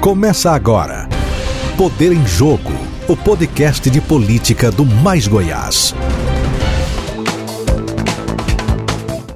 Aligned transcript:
Começa 0.00 0.52
agora. 0.52 1.06
Poder 1.76 2.10
em 2.10 2.26
Jogo, 2.26 2.72
o 3.06 3.14
podcast 3.14 3.90
de 3.90 4.00
política 4.00 4.70
do 4.70 4.82
Mais 4.82 5.28
Goiás. 5.28 5.94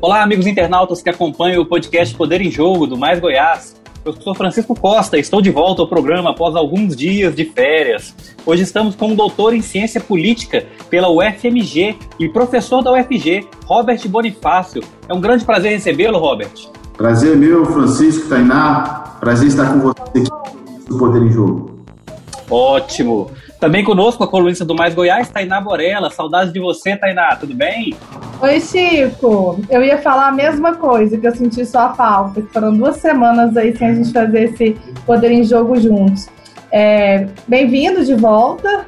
Olá, 0.01 0.23
amigos 0.23 0.47
internautas 0.47 1.03
que 1.03 1.11
acompanham 1.11 1.61
o 1.61 1.67
podcast 1.67 2.15
Poder 2.15 2.41
em 2.41 2.51
Jogo 2.51 2.87
do 2.87 2.97
Mais 2.97 3.21
Goiás. 3.21 3.77
Eu 4.07 4.15
sou 4.15 4.35
Francisco 4.35 4.75
Costa, 4.75 5.19
estou 5.19 5.43
de 5.43 5.51
volta 5.51 5.83
ao 5.83 5.87
programa 5.89 6.31
após 6.31 6.57
alguns 6.57 6.97
dias 6.97 7.35
de 7.35 7.45
férias. 7.45 8.15
Hoje 8.47 8.63
estamos 8.63 8.97
com 8.97 9.09
um 9.09 9.15
doutor 9.15 9.53
em 9.53 9.61
ciência 9.61 10.01
política 10.01 10.65
pela 10.89 11.11
UFMG 11.11 11.95
e 12.19 12.27
professor 12.31 12.83
da 12.83 12.91
UFG, 12.91 13.47
Robert 13.67 14.09
Bonifácio. 14.09 14.83
É 15.07 15.13
um 15.13 15.21
grande 15.21 15.45
prazer 15.45 15.73
recebê-lo, 15.73 16.19
Robert. 16.19 16.71
Prazer 16.97 17.37
meu, 17.37 17.67
Francisco 17.67 18.31
Tainá. 18.31 19.19
Prazer 19.21 19.49
estar 19.49 19.71
com 19.71 19.81
você 19.81 20.01
aqui 20.01 20.54
no 20.89 20.99
Poder 20.99 21.23
em 21.23 21.31
Jogo. 21.31 21.85
Ótimo. 22.51 23.31
Também 23.59 23.83
conosco 23.83 24.23
a 24.23 24.29
colunista 24.29 24.65
do 24.65 24.75
Mais 24.75 24.95
Goiás, 24.95 25.31
Tainá 25.31 25.61
Borella. 25.61 26.11
Saudades 26.11 26.53
de 26.53 26.61
você, 26.61 26.97
Tainá, 26.97 27.35
tudo 27.37 27.55
bem? 27.55 27.97
Oi, 28.41 28.61
Chico. 28.61 29.59
Eu 29.71 29.83
ia 29.83 29.99
falar 29.99 30.29
a 30.29 30.33
mesma 30.33 30.75
coisa, 30.75 31.17
que 31.17 31.27
eu 31.27 31.35
senti 31.35 31.65
sua 31.65 31.95
falta, 31.95 32.43
que 32.43 32.53
foram 32.53 32.77
duas 32.77 32.97
semanas 32.97 33.57
aí 33.57 33.75
sem 33.77 33.89
a 33.89 33.95
gente 33.95 34.13
fazer 34.13 34.51
esse 34.51 34.77
Poder 35.07 35.31
em 35.31 35.45
Jogo 35.45 35.81
juntos. 35.81 36.29
É, 36.71 37.27
Bem-vindo 37.49 38.05
de 38.05 38.15
volta. 38.15 38.87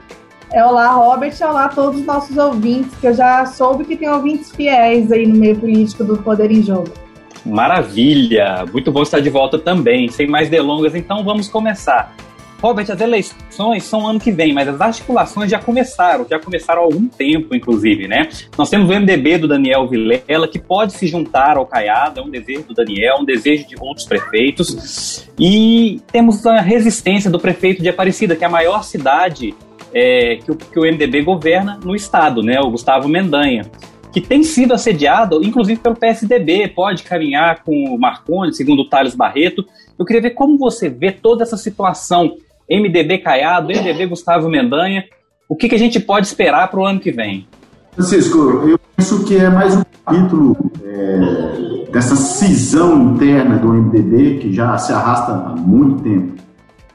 É, 0.52 0.64
olá, 0.64 0.88
Robert. 0.88 1.34
Olá 1.40 1.64
a 1.64 1.68
todos 1.68 2.00
os 2.00 2.06
nossos 2.06 2.36
ouvintes, 2.36 2.94
que 3.00 3.06
eu 3.06 3.14
já 3.14 3.46
soube 3.46 3.84
que 3.84 3.96
tem 3.96 4.08
ouvintes 4.10 4.50
fiéis 4.50 5.10
aí 5.10 5.26
no 5.26 5.36
meio 5.36 5.58
político 5.58 6.04
do 6.04 6.18
Poder 6.18 6.50
em 6.50 6.62
Jogo. 6.62 7.05
Maravilha! 7.46 8.64
Muito 8.72 8.90
bom 8.90 9.02
estar 9.02 9.20
de 9.20 9.30
volta 9.30 9.58
também. 9.58 10.08
Sem 10.08 10.26
mais 10.26 10.48
delongas, 10.48 10.94
então 10.94 11.22
vamos 11.22 11.48
começar. 11.48 12.14
Robert, 12.60 12.90
as 12.90 13.00
eleições 13.00 13.84
são 13.84 14.08
ano 14.08 14.18
que 14.18 14.32
vem, 14.32 14.52
mas 14.52 14.66
as 14.66 14.80
articulações 14.80 15.50
já 15.50 15.58
começaram, 15.58 16.26
já 16.28 16.38
começaram 16.38 16.82
há 16.82 16.84
algum 16.84 17.06
tempo, 17.06 17.54
inclusive, 17.54 18.08
né? 18.08 18.28
Nós 18.56 18.70
temos 18.70 18.88
o 18.88 18.92
MDB 18.92 19.38
do 19.38 19.46
Daniel 19.46 19.86
Vilela, 19.86 20.48
que 20.48 20.58
pode 20.58 20.94
se 20.94 21.06
juntar 21.06 21.58
ao 21.58 21.66
Caiado, 21.66 22.20
é 22.20 22.22
um 22.22 22.30
desejo 22.30 22.62
do 22.62 22.74
Daniel, 22.74 23.18
um 23.20 23.24
desejo 23.24 23.68
de 23.68 23.76
outros 23.78 24.06
prefeitos. 24.06 25.28
E 25.38 26.00
temos 26.10 26.46
a 26.46 26.60
resistência 26.60 27.30
do 27.30 27.38
prefeito 27.38 27.82
de 27.82 27.88
Aparecida, 27.88 28.34
que 28.34 28.42
é 28.42 28.46
a 28.46 28.50
maior 28.50 28.82
cidade 28.82 29.54
é, 29.92 30.36
que, 30.36 30.50
o, 30.50 30.56
que 30.56 30.78
o 30.78 30.82
MDB 30.82 31.22
governa 31.22 31.78
no 31.84 31.94
estado, 31.94 32.42
né? 32.42 32.58
O 32.60 32.70
Gustavo 32.70 33.06
Mendanha 33.06 33.70
que 34.16 34.20
tem 34.22 34.42
sido 34.42 34.72
assediado, 34.72 35.44
inclusive 35.44 35.78
pelo 35.78 35.94
PSDB, 35.94 36.68
pode 36.68 37.02
caminhar 37.02 37.62
com 37.62 37.94
o 37.94 37.98
Marconi, 37.98 38.50
segundo 38.54 38.80
o 38.80 38.88
Thales 38.88 39.14
Barreto. 39.14 39.62
Eu 39.98 40.06
queria 40.06 40.22
ver 40.22 40.30
como 40.30 40.56
você 40.56 40.88
vê 40.88 41.12
toda 41.12 41.42
essa 41.42 41.58
situação 41.58 42.34
MDB 42.66 43.18
Caiado, 43.18 43.68
MDB 43.68 44.06
Gustavo 44.06 44.48
Mendanha. 44.48 45.04
O 45.46 45.54
que, 45.54 45.68
que 45.68 45.74
a 45.74 45.78
gente 45.78 46.00
pode 46.00 46.26
esperar 46.26 46.70
para 46.70 46.80
o 46.80 46.86
ano 46.86 46.98
que 46.98 47.12
vem? 47.12 47.46
Francisco, 47.92 48.38
eu 48.66 48.78
penso 48.96 49.22
que 49.22 49.36
é 49.36 49.50
mais 49.50 49.76
um 49.76 49.82
capítulo 50.02 50.56
é, 50.82 51.90
dessa 51.92 52.16
cisão 52.16 53.12
interna 53.12 53.58
do 53.58 53.68
MDB, 53.68 54.38
que 54.38 54.50
já 54.50 54.78
se 54.78 54.94
arrasta 54.94 55.32
há 55.32 55.54
muito 55.54 56.02
tempo. 56.02 56.42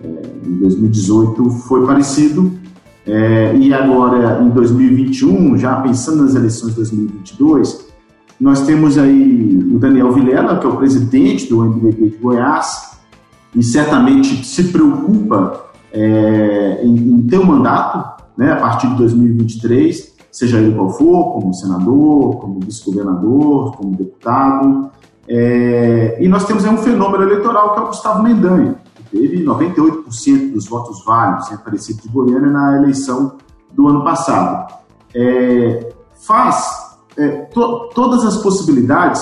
É, 0.04 0.08
em 0.44 0.58
2018 0.58 1.52
foi 1.52 1.86
parecido, 1.86 2.52
é, 3.06 3.56
e 3.56 3.74
agora 3.74 4.42
em 4.42 4.50
2021, 4.50 5.58
já 5.58 5.76
pensando 5.78 6.24
nas 6.24 6.36
eleições 6.36 6.72
de 6.72 6.76
2022, 6.78 7.92
nós 8.40 8.62
temos 8.62 8.98
aí 8.98 9.60
o 9.72 9.80
Daniel 9.80 10.12
Vilela, 10.12 10.58
que 10.58 10.66
é 10.66 10.70
o 10.70 10.76
presidente 10.76 11.48
do 11.48 11.64
MDB 11.64 12.10
de 12.10 12.18
Goiás, 12.18 13.00
e 13.56 13.62
certamente 13.62 14.46
se 14.46 14.66
preocupa 14.66 15.66
é, 15.92 16.82
em, 16.84 16.96
em, 16.96 17.22
ter 17.24 17.38
um 17.38 17.46
mandato 17.46 18.24
né, 18.38 18.52
a 18.52 18.56
partir 18.56 18.88
de 18.88 18.96
2023, 18.96 20.16
seja 20.32 20.58
ele 20.58 20.74
qual 20.74 20.90
for, 20.90 21.34
como 21.34 21.54
senador, 21.54 22.38
como 22.38 22.60
vice-governador, 22.62 23.76
como 23.76 23.96
deputado. 23.96 24.90
É, 25.28 26.18
e 26.20 26.28
nós 26.28 26.46
temos 26.46 26.66
aí 26.66 26.74
um 26.74 26.78
fenômeno 26.78 27.24
eleitoral 27.24 27.74
que 27.74 27.80
é 27.80 27.84
o 27.84 27.88
Gustavo 27.88 28.24
Mendanha, 28.24 28.76
teve 29.12 29.44
98% 29.44 30.54
dos 30.54 30.68
votos 30.68 31.04
válidos 31.06 31.52
em 31.52 31.56
Aparecido 31.56 32.02
de 32.02 32.08
Goiânia 32.08 32.50
na 32.50 32.78
eleição 32.78 33.38
do 33.74 33.88
ano 33.88 34.04
passado. 34.04 34.74
É, 35.14 35.94
faz, 36.26 36.98
é, 37.18 37.28
to, 37.46 37.90
todas 37.94 38.26
as 38.26 38.38
possibilidades 38.38 39.22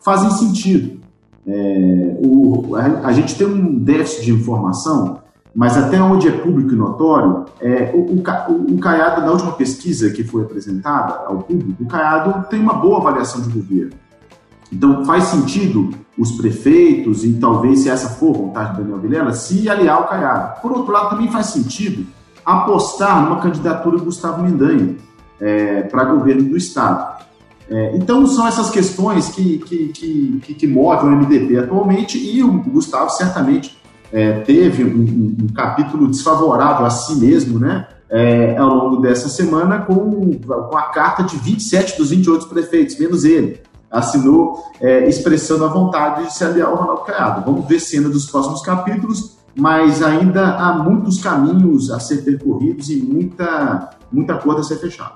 fazem 0.00 0.30
sentido. 0.30 1.00
É, 1.46 2.18
o, 2.22 2.76
a, 2.76 3.08
a, 3.08 3.12
gente 3.12 3.36
tem 3.36 3.46
um 3.46 3.78
déficit 3.78 4.26
de 4.26 4.32
informação, 4.32 5.20
mas 5.54 5.76
até 5.76 6.00
onde 6.00 6.28
é 6.28 6.32
público 6.32 6.72
e 6.72 6.76
notório, 6.76 7.46
é, 7.60 7.92
o, 7.94 7.98
o, 7.98 8.74
o, 8.74 8.78
Caiado, 8.78 9.22
na 9.22 9.32
última 9.32 9.52
pesquisa 9.52 10.10
que 10.10 10.22
foi 10.22 10.42
apresentada 10.42 11.14
ao 11.26 11.38
público, 11.38 11.82
o 11.82 11.86
Caiado 11.86 12.46
tem 12.48 12.60
uma 12.60 12.74
boa 12.74 12.98
avaliação 12.98 13.40
de 13.40 13.48
governo. 13.48 13.92
Então 14.72 15.04
faz 15.04 15.24
sentido 15.24 15.90
os 16.16 16.32
prefeitos, 16.32 17.24
e 17.24 17.32
talvez 17.34 17.80
se 17.80 17.88
essa 17.88 18.10
for 18.10 18.34
vontade 18.34 18.76
do 18.76 18.82
Daniel 18.82 18.98
Vilela, 18.98 19.32
se 19.32 19.68
aliar 19.70 19.96
ao 19.96 20.08
Caiado. 20.08 20.60
Por 20.60 20.70
outro 20.72 20.92
lado, 20.92 21.10
também 21.10 21.30
faz 21.30 21.46
sentido 21.46 22.06
apostar 22.44 23.24
numa 23.24 23.40
candidatura 23.40 23.96
do 23.96 24.04
Gustavo 24.04 24.42
Mendanha 24.42 24.96
é, 25.40 25.82
para 25.82 26.04
governo 26.04 26.42
do 26.42 26.56
Estado. 26.56 27.20
É, 27.70 27.96
então, 27.96 28.26
são 28.26 28.46
essas 28.46 28.68
questões 28.68 29.28
que, 29.28 29.58
que, 29.58 29.88
que, 30.42 30.54
que, 30.54 30.66
movem 30.66 31.10
o 31.10 31.16
MDB 31.16 31.58
atualmente 31.58 32.18
e 32.18 32.42
o 32.42 32.52
Gustavo 32.64 33.10
certamente 33.10 33.78
é, 34.12 34.40
teve 34.40 34.84
um, 34.84 35.36
um, 35.40 35.46
capítulo 35.54 36.08
desfavorável 36.08 36.84
a 36.84 36.90
si 36.90 37.14
mesmo, 37.14 37.58
né? 37.58 37.86
É, 38.12 38.56
ao 38.56 38.74
longo 38.74 38.96
dessa 38.96 39.28
semana, 39.28 39.78
com, 39.78 40.32
com 40.40 40.76
a 40.76 40.82
carta 40.82 41.22
de 41.22 41.36
27 41.36 41.96
dos 41.96 42.10
28 42.10 42.48
prefeitos, 42.48 42.98
menos 42.98 43.24
ele, 43.24 43.60
assinou 43.90 44.62
é, 44.80 45.08
expressando 45.08 45.64
a 45.64 45.68
vontade 45.68 46.24
de 46.24 46.34
se 46.34 46.44
aliar 46.44 46.68
ao 46.68 46.76
Ronaldo 46.76 47.02
Caiado. 47.02 47.44
Vamos 47.44 47.66
ver 47.66 47.80
cena 47.80 48.08
dos 48.08 48.30
próximos 48.30 48.62
capítulos, 48.62 49.38
mas 49.54 50.02
ainda 50.02 50.56
há 50.56 50.74
muitos 50.74 51.20
caminhos 51.20 51.90
a 51.90 51.98
ser 51.98 52.24
percorridos 52.24 52.88
e 52.88 53.02
muita, 53.02 53.90
muita 54.12 54.36
coisa 54.36 54.60
a 54.60 54.64
ser 54.64 54.76
fechada. 54.76 55.14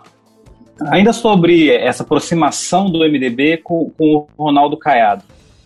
Ainda 0.90 1.12
sobre 1.12 1.70
essa 1.70 2.02
aproximação 2.02 2.90
do 2.90 2.98
MDB 2.98 3.58
com, 3.58 3.90
com 3.96 4.26
o 4.36 4.44
Ronaldo 4.44 4.76
Caiado. 4.76 5.22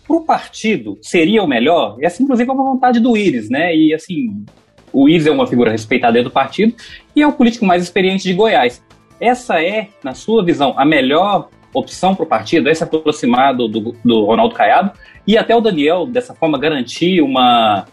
Para 0.07 0.17
o 0.17 0.21
partido, 0.21 0.97
seria 1.01 1.43
o 1.43 1.47
melhor? 1.47 1.97
E 1.99 2.05
assim, 2.05 2.23
inclusive, 2.23 2.49
é 2.49 2.53
uma 2.53 2.63
vontade 2.63 2.99
do 2.99 3.17
Íris, 3.17 3.49
né? 3.49 3.75
E 3.75 3.93
assim, 3.93 4.45
o 4.93 5.09
Íris 5.09 5.25
é 5.25 5.31
uma 5.31 5.47
figura 5.47 5.71
respeitada 5.71 6.13
dentro 6.13 6.29
do 6.29 6.33
partido 6.33 6.75
e 7.15 7.21
é 7.21 7.27
o 7.27 7.31
político 7.31 7.65
mais 7.65 7.83
experiente 7.83 8.23
de 8.23 8.33
Goiás. 8.33 8.83
Essa 9.19 9.61
é, 9.61 9.87
na 10.03 10.13
sua 10.13 10.43
visão, 10.43 10.73
a 10.77 10.85
melhor 10.85 11.49
opção 11.73 12.15
para 12.15 12.23
o 12.23 12.27
partido? 12.27 12.69
É 12.69 12.73
se 12.73 12.83
aproximar 12.83 13.55
do, 13.55 13.67
do, 13.67 13.95
do 14.03 14.25
Ronaldo 14.25 14.55
Caiado 14.55 14.91
e 15.27 15.37
até 15.37 15.55
o 15.55 15.61
Daniel, 15.61 16.05
dessa 16.05 16.33
forma, 16.33 16.57
garantir 16.57 17.21
uma, 17.21 17.85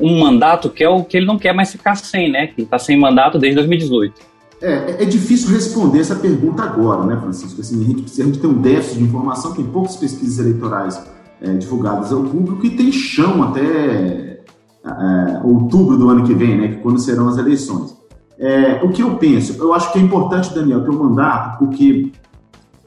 um 0.00 0.20
mandato 0.20 0.70
que 0.70 0.82
é 0.82 0.88
o 0.88 1.04
que 1.04 1.16
ele 1.16 1.26
não 1.26 1.38
quer 1.38 1.54
mais 1.54 1.70
ficar 1.70 1.94
sem, 1.94 2.30
né? 2.30 2.48
Que 2.48 2.62
está 2.62 2.78
sem 2.78 2.98
mandato 2.98 3.38
desde 3.38 3.56
2018. 3.56 4.30
É, 4.62 5.02
é 5.02 5.04
difícil 5.06 5.50
responder 5.50 6.00
essa 6.00 6.16
pergunta 6.16 6.62
agora, 6.62 7.04
né, 7.06 7.16
Francisco? 7.18 7.60
Assim, 7.60 7.82
a, 7.82 7.86
gente, 7.86 8.20
a 8.20 8.24
gente 8.24 8.38
tem 8.38 8.50
um 8.50 8.60
déficit 8.60 8.98
de 8.98 9.04
informação, 9.04 9.54
tem 9.54 9.64
poucas 9.64 9.96
pesquisas 9.96 10.38
eleitorais 10.38 11.02
é, 11.40 11.52
divulgadas 11.54 12.12
ao 12.12 12.22
público 12.24 12.66
e 12.66 12.70
tem 12.70 12.92
chão 12.92 13.42
até 13.42 14.40
é, 14.84 15.40
outubro 15.44 15.96
do 15.96 16.10
ano 16.10 16.24
que 16.24 16.34
vem, 16.34 16.58
né, 16.58 16.68
que 16.68 16.76
quando 16.76 16.98
serão 16.98 17.28
as 17.28 17.38
eleições. 17.38 17.96
É, 18.38 18.80
o 18.82 18.90
que 18.90 19.02
eu 19.02 19.16
penso? 19.16 19.56
Eu 19.58 19.72
acho 19.72 19.92
que 19.92 19.98
é 19.98 20.02
importante, 20.02 20.54
Daniel, 20.54 20.82
ter 20.82 20.90
um 20.90 20.98
mandato, 20.98 21.58
porque, 21.58 22.10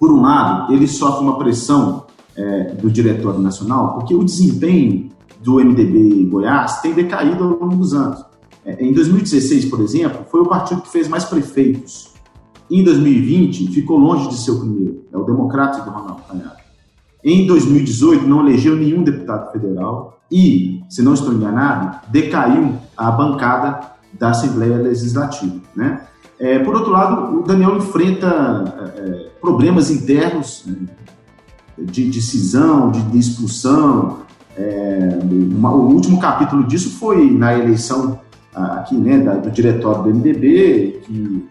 por 0.04 0.12
um 0.12 0.22
lado, 0.22 0.74
ele 0.74 0.86
sofre 0.86 1.24
uma 1.24 1.38
pressão 1.38 2.08
é, 2.36 2.74
do 2.74 2.92
Diretório 2.92 3.40
Nacional, 3.40 3.94
porque 3.94 4.14
o 4.14 4.22
desempenho 4.22 5.10
do 5.42 5.64
MDB 5.64 6.26
Goiás 6.26 6.82
tem 6.82 6.94
decaído 6.94 7.42
ao 7.42 7.52
longo 7.52 7.78
dos 7.78 7.94
anos. 7.94 8.22
É, 8.66 8.86
em 8.86 8.92
2016, 8.92 9.64
por 9.64 9.80
exemplo, 9.80 10.26
foi 10.30 10.42
o 10.42 10.46
partido 10.46 10.82
que 10.82 10.90
fez 10.90 11.08
mais 11.08 11.24
prefeitos. 11.24 12.12
Em 12.70 12.84
2020, 12.84 13.72
ficou 13.72 13.98
longe 13.98 14.28
de 14.28 14.36
ser 14.36 14.52
o 14.52 14.60
primeiro. 14.60 15.06
É 15.10 15.18
o 15.18 15.24
Democrata 15.24 15.82
do 15.82 15.90
Ronaldo 15.90 16.22
Caiado. 16.28 16.58
Em 17.24 17.48
2018, 17.48 18.28
não 18.28 18.46
elegeu 18.46 18.76
nenhum 18.76 19.04
deputado 19.04 19.54
federal 19.54 20.20
e, 20.30 20.84
se 20.90 21.02
não 21.02 21.14
estou 21.14 21.32
enganado, 21.32 21.98
decaiu 22.10 22.76
a 22.98 23.10
bancada 23.10 23.90
da 24.20 24.32
Assembleia 24.32 24.76
Legislativa. 24.80 25.62
Né? 25.74 26.06
É, 26.40 26.60
por 26.60 26.76
outro 26.76 26.92
lado, 26.92 27.40
o 27.40 27.44
Daniel 27.44 27.78
enfrenta 27.78 28.92
é, 28.98 29.30
problemas 29.40 29.90
internos 29.90 30.64
né, 30.66 30.76
de, 31.78 32.10
de 32.10 32.22
cisão, 32.22 32.92
de, 32.92 33.02
de 33.02 33.20
expulsão. 33.20 34.20
É, 34.58 35.20
uma, 35.22 35.74
o 35.74 35.92
último 35.92 36.20
capítulo 36.20 36.64
disso 36.66 36.98
foi 36.98 37.30
na 37.32 37.58
eleição 37.58 38.20
aqui, 38.54 38.96
né, 38.96 39.18
do 39.18 39.50
diretório 39.50 40.04
do 40.04 40.10
MDB, 40.10 41.02
que 41.04 41.48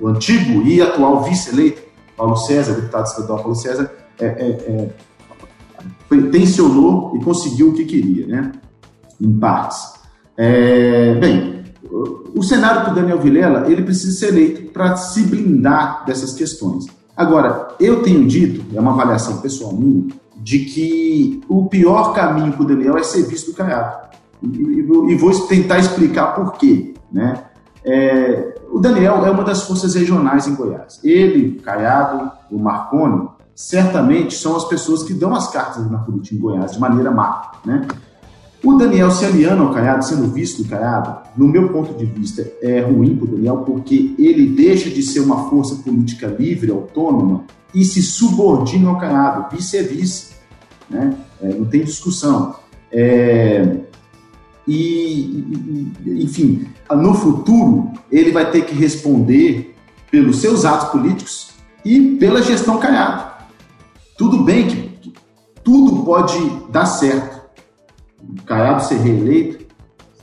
o 0.00 0.08
antigo 0.08 0.62
e 0.62 0.80
atual 0.80 1.22
vice-eleito 1.22 1.82
Paulo 2.16 2.36
César, 2.36 2.74
deputado 2.74 3.06
estadual 3.06 3.38
Paulo 3.38 3.54
César, 3.54 3.92
é, 4.20 4.26
é, 4.26 4.90
é, 6.10 6.30
tensionou 6.30 7.16
e 7.16 7.24
conseguiu 7.24 7.70
o 7.70 7.74
que 7.74 7.84
queria, 7.84 8.26
né, 8.26 8.52
em 9.20 9.32
partes. 9.38 9.94
É, 10.36 11.14
bem, 11.14 11.63
o 11.90 12.42
cenário 12.42 12.82
para 12.82 12.92
o 12.92 12.94
Daniel 12.94 13.18
Vilela, 13.18 13.70
ele 13.70 13.82
precisa 13.82 14.18
ser 14.18 14.28
eleito 14.28 14.72
para 14.72 14.96
se 14.96 15.22
blindar 15.22 16.04
dessas 16.04 16.32
questões. 16.32 16.86
Agora, 17.16 17.68
eu 17.78 18.02
tenho 18.02 18.26
dito, 18.26 18.64
é 18.76 18.80
uma 18.80 18.92
avaliação 18.92 19.38
pessoal 19.38 19.72
minha, 19.72 20.08
de 20.36 20.60
que 20.60 21.40
o 21.48 21.66
pior 21.66 22.12
caminho 22.12 22.52
para 22.52 22.62
o 22.62 22.66
Daniel 22.66 22.98
é 22.98 23.02
ser 23.02 23.22
visto 23.22 23.52
do 23.52 23.56
Caiado. 23.56 24.04
E, 24.42 25.14
vou 25.16 25.46
tentar 25.46 25.78
explicar 25.78 26.34
por 26.34 26.54
quê. 26.54 26.94
Né? 27.10 27.44
É, 27.84 28.54
o 28.70 28.78
Daniel 28.78 29.24
é 29.24 29.30
uma 29.30 29.44
das 29.44 29.62
forças 29.62 29.94
regionais 29.94 30.46
em 30.46 30.54
Goiás. 30.54 31.00
Ele, 31.02 31.60
Caiado, 31.60 32.30
o 32.50 32.58
Marconi, 32.58 33.28
certamente 33.54 34.34
são 34.34 34.56
as 34.56 34.64
pessoas 34.64 35.02
que 35.04 35.14
dão 35.14 35.34
as 35.34 35.50
cartas 35.50 35.88
na 35.90 35.98
política 35.98 36.34
em 36.34 36.38
Goiás 36.38 36.72
de 36.72 36.80
maneira 36.80 37.10
má. 37.10 37.52
Né? 37.64 37.86
O 38.64 38.78
Daniel 38.78 39.10
se 39.10 39.26
aliando 39.26 39.62
ao 39.62 39.74
Caiado, 39.74 40.04
sendo 40.06 40.26
visto 40.28 40.62
do 40.62 40.68
Caiado, 40.70 41.28
no 41.36 41.46
meu 41.46 41.68
ponto 41.68 41.92
de 41.92 42.06
vista, 42.06 42.50
é 42.62 42.80
ruim 42.80 43.14
para 43.14 43.26
o 43.26 43.28
Daniel, 43.32 43.58
porque 43.58 44.14
ele 44.18 44.46
deixa 44.46 44.88
de 44.88 45.02
ser 45.02 45.20
uma 45.20 45.50
força 45.50 45.76
política 45.76 46.26
livre, 46.26 46.70
autônoma, 46.70 47.44
e 47.74 47.84
se 47.84 48.00
subordina 48.00 48.88
ao 48.88 48.98
Caiado, 48.98 49.54
vice 49.54 49.76
é 49.76 49.82
vice. 49.82 50.34
Né? 50.88 51.14
É, 51.42 51.48
não 51.48 51.66
tem 51.66 51.84
discussão. 51.84 52.54
É, 52.90 53.76
e, 54.66 55.44
enfim, 56.06 56.66
no 56.90 57.14
futuro, 57.14 57.92
ele 58.10 58.32
vai 58.32 58.50
ter 58.50 58.64
que 58.64 58.74
responder 58.74 59.74
pelos 60.10 60.38
seus 60.38 60.64
atos 60.64 60.88
políticos 60.88 61.48
e 61.84 62.16
pela 62.16 62.40
gestão 62.40 62.78
Caiado. 62.78 63.34
Tudo 64.16 64.42
bem 64.42 64.66
que 64.66 65.12
tudo 65.62 66.02
pode 66.04 66.38
dar 66.70 66.86
certo. 66.86 67.33
Caiado 68.46 68.82
ser 68.82 68.96
reeleito, 68.96 69.64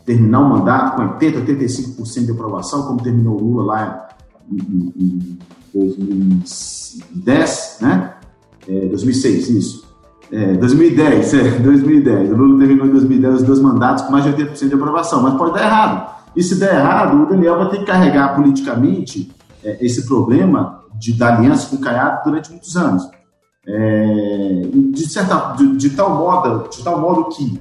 terminar 0.05 0.41
o 0.41 0.49
mandato 0.49 0.95
com 0.95 1.03
80%, 1.17 1.45
85% 1.45 2.25
de 2.25 2.31
aprovação, 2.31 2.83
como 2.83 3.01
terminou 3.01 3.35
o 3.35 3.43
Lula 3.43 3.63
lá 3.63 4.09
em, 4.51 4.93
em 4.95 5.39
2010, 5.73 7.77
né? 7.81 8.13
É, 8.67 8.87
2006, 8.87 9.49
isso. 9.49 9.89
É, 10.31 10.53
2010, 10.53 11.33
é, 11.33 11.59
2010. 11.59 12.31
O 12.31 12.35
Lula 12.35 12.59
terminou 12.59 12.87
em 12.87 12.91
2010 12.91 13.35
os 13.35 13.43
dois 13.43 13.59
mandatos 13.59 14.03
com 14.03 14.11
mais 14.11 14.23
de 14.23 14.31
80% 14.31 14.67
de 14.67 14.75
aprovação, 14.75 15.21
mas 15.21 15.35
pode 15.35 15.53
dar 15.53 15.65
errado. 15.65 16.11
E 16.35 16.41
se 16.41 16.55
der 16.55 16.75
errado, 16.75 17.23
o 17.23 17.25
Daniel 17.25 17.57
vai 17.57 17.69
ter 17.69 17.79
que 17.79 17.85
carregar 17.85 18.35
politicamente 18.35 19.31
é, 19.63 19.85
esse 19.85 20.05
problema 20.05 20.83
de, 20.97 21.13
da 21.13 21.35
aliança 21.35 21.69
com 21.69 21.75
o 21.75 21.81
Caiado 21.81 22.23
durante 22.23 22.49
muitos 22.49 22.77
anos. 22.77 23.09
É, 23.67 24.61
de, 24.91 25.09
certa, 25.09 25.53
de, 25.53 25.75
de, 25.75 25.89
tal 25.91 26.17
modo, 26.17 26.69
de 26.69 26.83
tal 26.83 26.99
modo 26.99 27.25
que 27.25 27.59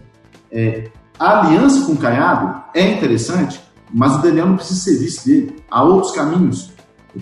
é, 0.50 0.90
a 1.18 1.40
aliança 1.40 1.84
com 1.86 1.92
o 1.92 1.96
Caiado 1.96 2.62
é 2.74 2.92
interessante, 2.92 3.60
mas 3.92 4.16
o 4.16 4.22
Daniel 4.22 4.46
não 4.46 4.56
precisa 4.56 4.80
ser 4.80 4.98
visto 4.98 5.26
dele. 5.26 5.56
Há 5.70 5.82
outros 5.82 6.12
caminhos, 6.12 6.72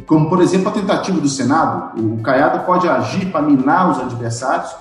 como 0.06 0.28
por 0.28 0.40
exemplo 0.40 0.68
a 0.68 0.72
tentativa 0.72 1.20
do 1.20 1.28
Senado. 1.28 2.00
O 2.00 2.22
Caiado 2.22 2.64
pode 2.64 2.88
agir 2.88 3.26
para 3.30 3.42
minar 3.42 3.90
os 3.90 3.98
adversários 3.98 4.74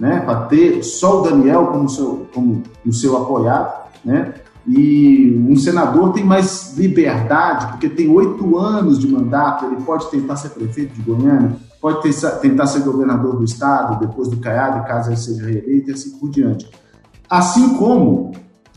né, 0.00 0.20
para 0.20 0.46
ter 0.46 0.82
só 0.82 1.20
o 1.20 1.22
Daniel 1.22 1.66
como 1.66 1.86
seu, 1.88 2.26
como 2.32 2.62
o 2.86 2.92
seu 2.92 3.18
apoiado, 3.18 3.86
né? 4.02 4.34
E 4.66 5.36
um 5.48 5.56
senador 5.56 6.12
tem 6.12 6.24
mais 6.24 6.74
liberdade, 6.76 7.66
porque 7.68 7.88
tem 7.88 8.08
oito 8.08 8.58
anos 8.58 8.98
de 8.98 9.08
mandato, 9.08 9.66
ele 9.66 9.82
pode 9.82 10.10
tentar 10.10 10.36
ser 10.36 10.50
prefeito 10.50 10.94
de 10.94 11.02
Goiânia, 11.02 11.56
pode 11.80 12.00
tentar 12.40 12.66
ser 12.66 12.80
governador 12.80 13.36
do 13.36 13.44
estado, 13.44 13.98
depois 13.98 14.28
do 14.28 14.36
Caiado, 14.38 14.86
caso 14.86 15.10
ele 15.10 15.16
seja 15.16 15.46
reeleito, 15.46 15.90
e 15.90 15.92
assim 15.92 16.18
por 16.18 16.30
diante. 16.30 16.70
Assim 17.30 17.74
como 17.76 18.32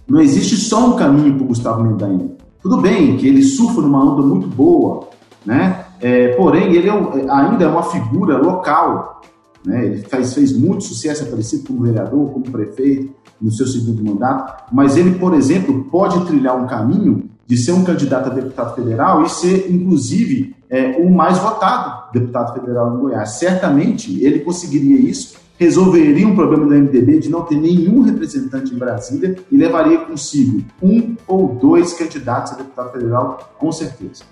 não 0.08 0.22
existe 0.22 0.56
só 0.56 0.88
um 0.88 0.96
caminho 0.96 1.34
para 1.34 1.44
o 1.44 1.48
Gustavo 1.48 1.84
Mendanha. 1.84 2.32
Tudo 2.62 2.78
bem 2.80 3.18
que 3.18 3.28
ele 3.28 3.42
surfa 3.42 3.82
numa 3.82 4.04
onda 4.04 4.22
muito 4.22 4.48
boa, 4.48 5.10
né? 5.46 5.86
É, 6.00 6.30
porém, 6.36 6.74
ele 6.74 6.88
é, 6.88 6.94
ainda 7.32 7.64
é 7.64 7.68
uma 7.68 7.84
figura 7.84 8.38
local, 8.38 9.22
né? 9.66 9.86
Ele 9.86 9.98
faz, 10.04 10.34
fez 10.34 10.58
muito 10.58 10.84
sucesso, 10.84 11.24
aparecido 11.24 11.68
como 11.68 11.84
vereador, 11.84 12.30
como 12.32 12.52
prefeito, 12.52 13.14
no 13.42 13.52
seu 13.52 13.68
segundo 13.68 14.04
mandato, 14.04 14.64
mas 14.72 14.96
ele, 14.96 15.16
por 15.16 15.34
exemplo, 15.34 15.84
pode 15.86 16.26
trilhar 16.26 16.56
um 16.56 16.66
caminho 16.66 17.30
de 17.46 17.58
ser 17.58 17.74
um 17.74 17.84
candidato 17.84 18.30
a 18.30 18.34
deputado 18.34 18.74
federal 18.74 19.24
e 19.24 19.30
ser, 19.30 19.70
inclusive, 19.70 20.56
é, 20.70 20.98
o 20.98 21.10
mais 21.10 21.38
votado 21.38 22.12
deputado 22.14 22.54
federal 22.54 22.96
em 22.96 23.00
Goiás. 23.00 23.32
Certamente 23.32 24.24
ele 24.24 24.40
conseguiria 24.40 24.98
isso, 24.98 25.36
resolveria 25.58 26.28
um 26.28 26.36
problema 26.36 26.66
do 26.66 26.74
MDB 26.74 27.20
de 27.20 27.30
não 27.30 27.44
ter 27.44 27.56
nenhum 27.56 28.02
representante 28.02 28.74
em 28.74 28.78
Brasília 28.78 29.36
e 29.52 29.58
levaria 29.58 30.00
consigo 30.00 30.64
um 30.82 31.16
ou 31.28 31.48
dois 31.56 31.94
candidatos 31.94 32.54
a 32.54 32.56
deputado 32.56 32.92
federal, 32.92 33.54
com 33.58 33.72
certeza. 33.72 34.24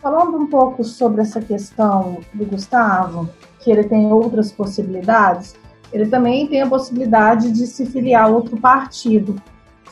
Falando 0.00 0.36
um 0.36 0.46
pouco 0.46 0.82
sobre 0.82 1.20
essa 1.20 1.40
questão 1.40 2.18
do 2.34 2.44
Gustavo, 2.44 3.28
que 3.60 3.70
ele 3.70 3.84
tem 3.84 4.12
outras 4.12 4.50
possibilidades, 4.50 5.54
ele 5.92 6.06
também 6.06 6.46
tem 6.46 6.62
a 6.62 6.66
possibilidade 6.66 7.52
de 7.52 7.66
se 7.66 7.86
filiar 7.86 8.24
a 8.24 8.28
outro 8.28 8.56
partido, 8.56 9.36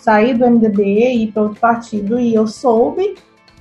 sair 0.00 0.36
do 0.36 0.50
MDB 0.50 0.82
e 0.82 1.24
ir 1.24 1.32
para 1.32 1.42
outro 1.42 1.60
partido. 1.60 2.18
E 2.18 2.34
eu 2.34 2.46
soube 2.46 3.14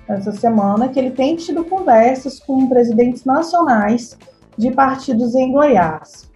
essa 0.07 0.31
semana 0.31 0.87
que 0.87 0.97
ele 0.97 1.11
tem 1.11 1.35
tido 1.35 1.63
conversas 1.65 2.39
com 2.39 2.67
presidentes 2.67 3.25
nacionais 3.25 4.17
de 4.57 4.71
partidos 4.71 5.35
em 5.35 5.51
Goiás. 5.51 6.28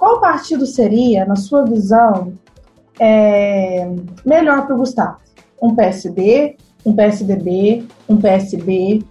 Qual 0.00 0.18
partido 0.18 0.64
seria, 0.64 1.26
na 1.26 1.36
sua 1.36 1.62
visão, 1.62 2.32
é, 2.98 3.86
melhor 4.24 4.64
para 4.64 4.74
o 4.74 4.78
Gustavo? 4.78 5.18
Um 5.60 5.74
PSD, 5.74 6.56
um 6.86 6.96
PSDB, 6.96 7.86
um 8.08 8.16
PSB, 8.16 9.04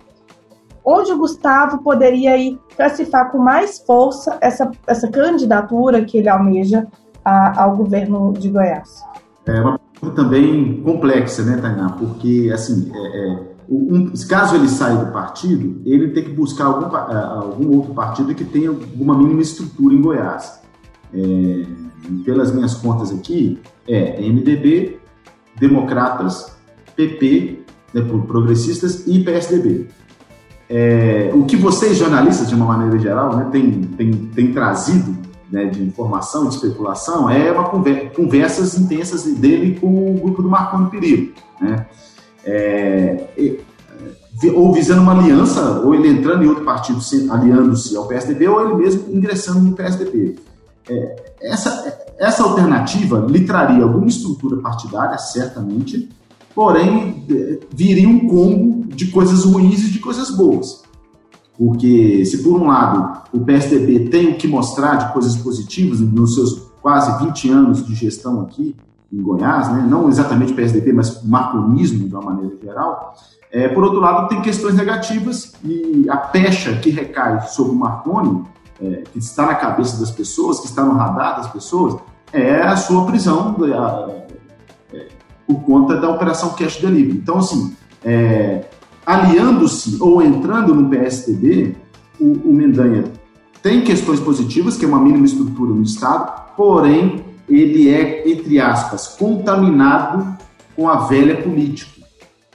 onde 0.84 1.12
o 1.12 1.18
Gustavo 1.20 1.84
poderia 1.84 2.36
ir 2.38 2.58
classificar 2.76 3.32
com 3.32 3.38
mais 3.38 3.78
força 3.78 4.40
essa, 4.42 4.72
essa 4.88 5.08
candidatura 5.12 6.04
que 6.04 6.18
ele 6.18 6.28
almeja 6.28 6.88
a, 7.24 7.62
ao 7.62 7.78
governo 7.78 8.34
de 8.34 8.50
Goiás? 8.50 9.04
É 9.46 9.62
uma 9.62 9.78
pergunta 9.78 10.24
também 10.24 10.82
complexa, 10.82 11.44
né, 11.44 11.60
Tainá? 11.62 11.90
Porque, 12.00 12.50
assim, 12.52 12.92
é, 12.92 12.98
é, 12.98 13.40
um, 13.70 14.12
caso 14.28 14.56
ele 14.56 14.68
saia 14.68 14.96
do 14.96 15.12
partido, 15.12 15.84
ele 15.86 16.10
tem 16.14 16.24
que 16.24 16.32
buscar 16.32 16.66
algum, 16.66 16.98
é, 16.98 17.26
algum 17.26 17.78
outro 17.78 17.94
partido 17.94 18.34
que 18.34 18.44
tenha 18.44 18.70
alguma 18.70 19.16
mínima 19.16 19.44
estrutura 19.44 19.94
em 19.94 20.02
Goiás. 20.02 20.68
É, 21.14 21.66
pelas 22.24 22.54
minhas 22.54 22.76
contas 22.76 23.12
aqui, 23.12 23.60
é 23.88 24.22
MDB, 24.22 25.00
Democratas, 25.60 26.56
PP, 26.96 27.60
né, 27.94 28.02
progressistas 28.28 29.08
e 29.08 29.24
PSDB. 29.24 29.88
É, 30.70 31.32
o 31.34 31.46
que 31.46 31.56
vocês, 31.56 31.98
jornalistas, 31.98 32.48
de 32.48 32.56
uma 32.56 32.66
maneira 32.66 33.00
geral, 33.00 33.36
né, 33.36 33.50
têm 33.52 33.82
tem, 33.98 34.12
tem 34.12 34.54
trazido 34.54 35.18
né, 35.52 35.66
de 35.66 35.82
informação, 35.82 36.48
de 36.48 36.56
especulação, 36.56 37.30
é 37.30 37.52
uma 37.52 37.70
conversa, 37.70 38.10
conversas 38.16 38.78
intensas 38.78 39.24
dele 39.24 39.80
com 39.80 40.16
o 40.16 40.20
grupo 40.20 40.44
do 40.44 40.50
Marconi 40.50 40.90
Perigo. 40.92 41.34
Né? 41.60 41.86
É, 42.46 43.28
ou 44.56 44.72
visando 44.72 45.02
uma 45.02 45.20
aliança, 45.20 45.82
ou 45.84 45.94
ele 45.94 46.08
entrando 46.08 46.44
em 46.44 46.48
outro 46.48 46.64
partido, 46.64 47.00
aliando-se 47.32 47.96
ao 47.98 48.08
PSDB, 48.08 48.48
ou 48.48 48.62
ele 48.62 48.76
mesmo 48.76 49.14
ingressando 49.14 49.60
no 49.60 49.76
PSDB. 49.76 50.36
É, 50.88 51.34
essa, 51.42 51.98
essa 52.18 52.44
alternativa 52.44 53.26
lhe 53.30 53.46
traria 53.46 53.84
alguma 53.84 54.08
estrutura 54.08 54.58
partidária, 54.58 55.18
certamente, 55.18 56.10
porém 56.54 57.26
viria 57.74 58.08
um 58.08 58.28
combo 58.28 58.88
de 58.88 59.08
coisas 59.08 59.46
ruins 59.46 59.84
e 59.88 59.92
de 59.92 60.00
coisas 60.00 60.30
boas. 60.32 60.84
Porque 61.58 62.26
se 62.26 62.44
por 62.44 62.60
um 62.60 62.68
lado 62.68 63.22
o 63.34 63.40
PSDB 63.40 64.10
tem 64.10 64.30
o 64.30 64.38
que 64.38 64.48
mostrar 64.48 64.96
de 64.96 65.14
coisas 65.14 65.36
positivas 65.38 66.00
nos 66.00 66.36
seus 66.36 66.70
quase 66.82 67.26
20 67.26 67.50
anos 67.50 67.86
de 67.86 67.94
gestão 67.94 68.42
aqui 68.42 68.76
em 69.12 69.22
Goiás, 69.22 69.72
né? 69.72 69.86
não 69.90 70.08
exatamente 70.08 70.54
PSDB, 70.54 70.94
mas 70.94 71.24
marconismo 71.24 72.08
de 72.08 72.14
uma 72.14 72.24
maneira 72.24 72.56
geral, 72.62 73.16
é, 73.52 73.68
por 73.68 73.84
outro 73.84 74.00
lado 74.00 74.28
tem 74.28 74.42
questões 74.42 74.76
negativas 74.76 75.54
e 75.64 76.06
a 76.10 76.18
pecha 76.18 76.78
que 76.78 76.92
recai 76.92 77.48
sobre 77.48 77.72
o 77.72 77.76
Marconi, 77.76 78.44
é, 78.82 79.04
que 79.12 79.20
está 79.20 79.46
na 79.46 79.56
cabeça 79.56 80.00
das 80.00 80.12
pessoas, 80.12 80.60
que 80.60 80.68
está 80.68 80.84
no 80.84 80.94
radar 80.94 81.38
das 81.38 81.52
pessoas, 81.52 82.00
é 82.32 82.62
a 82.62 82.76
sua 82.78 83.06
prisão, 83.06 83.56
a, 83.74 84.20
por 85.48 85.62
conta 85.62 85.98
da 85.98 86.10
operação 86.10 86.50
cash 86.50 86.78
delivery. 86.78 87.18
Então, 87.18 87.40
assim, 87.40 87.76
é, 88.04 88.66
aliando-se 89.06 89.98
ou 90.00 90.22
entrando 90.22 90.76
no 90.76 90.90
PSDB, 90.90 91.76
o, 92.20 92.50
o 92.50 92.54
Mendanha 92.54 93.06
tem 93.62 93.84
questões 93.84 94.20
positivas, 94.20 94.78
que 94.78 94.86
é 94.86 94.88
uma 94.88 95.00
mínima 95.00 95.26
estrutura 95.26 95.74
no 95.74 95.82
Estado, 95.82 96.54
porém, 96.56 97.26
ele 97.48 97.90
é, 97.90 98.30
entre 98.30 98.60
aspas, 98.60 99.08
contaminado 99.08 100.38
com 100.76 100.88
a 100.88 101.08
velha 101.08 101.42
política. 101.42 102.00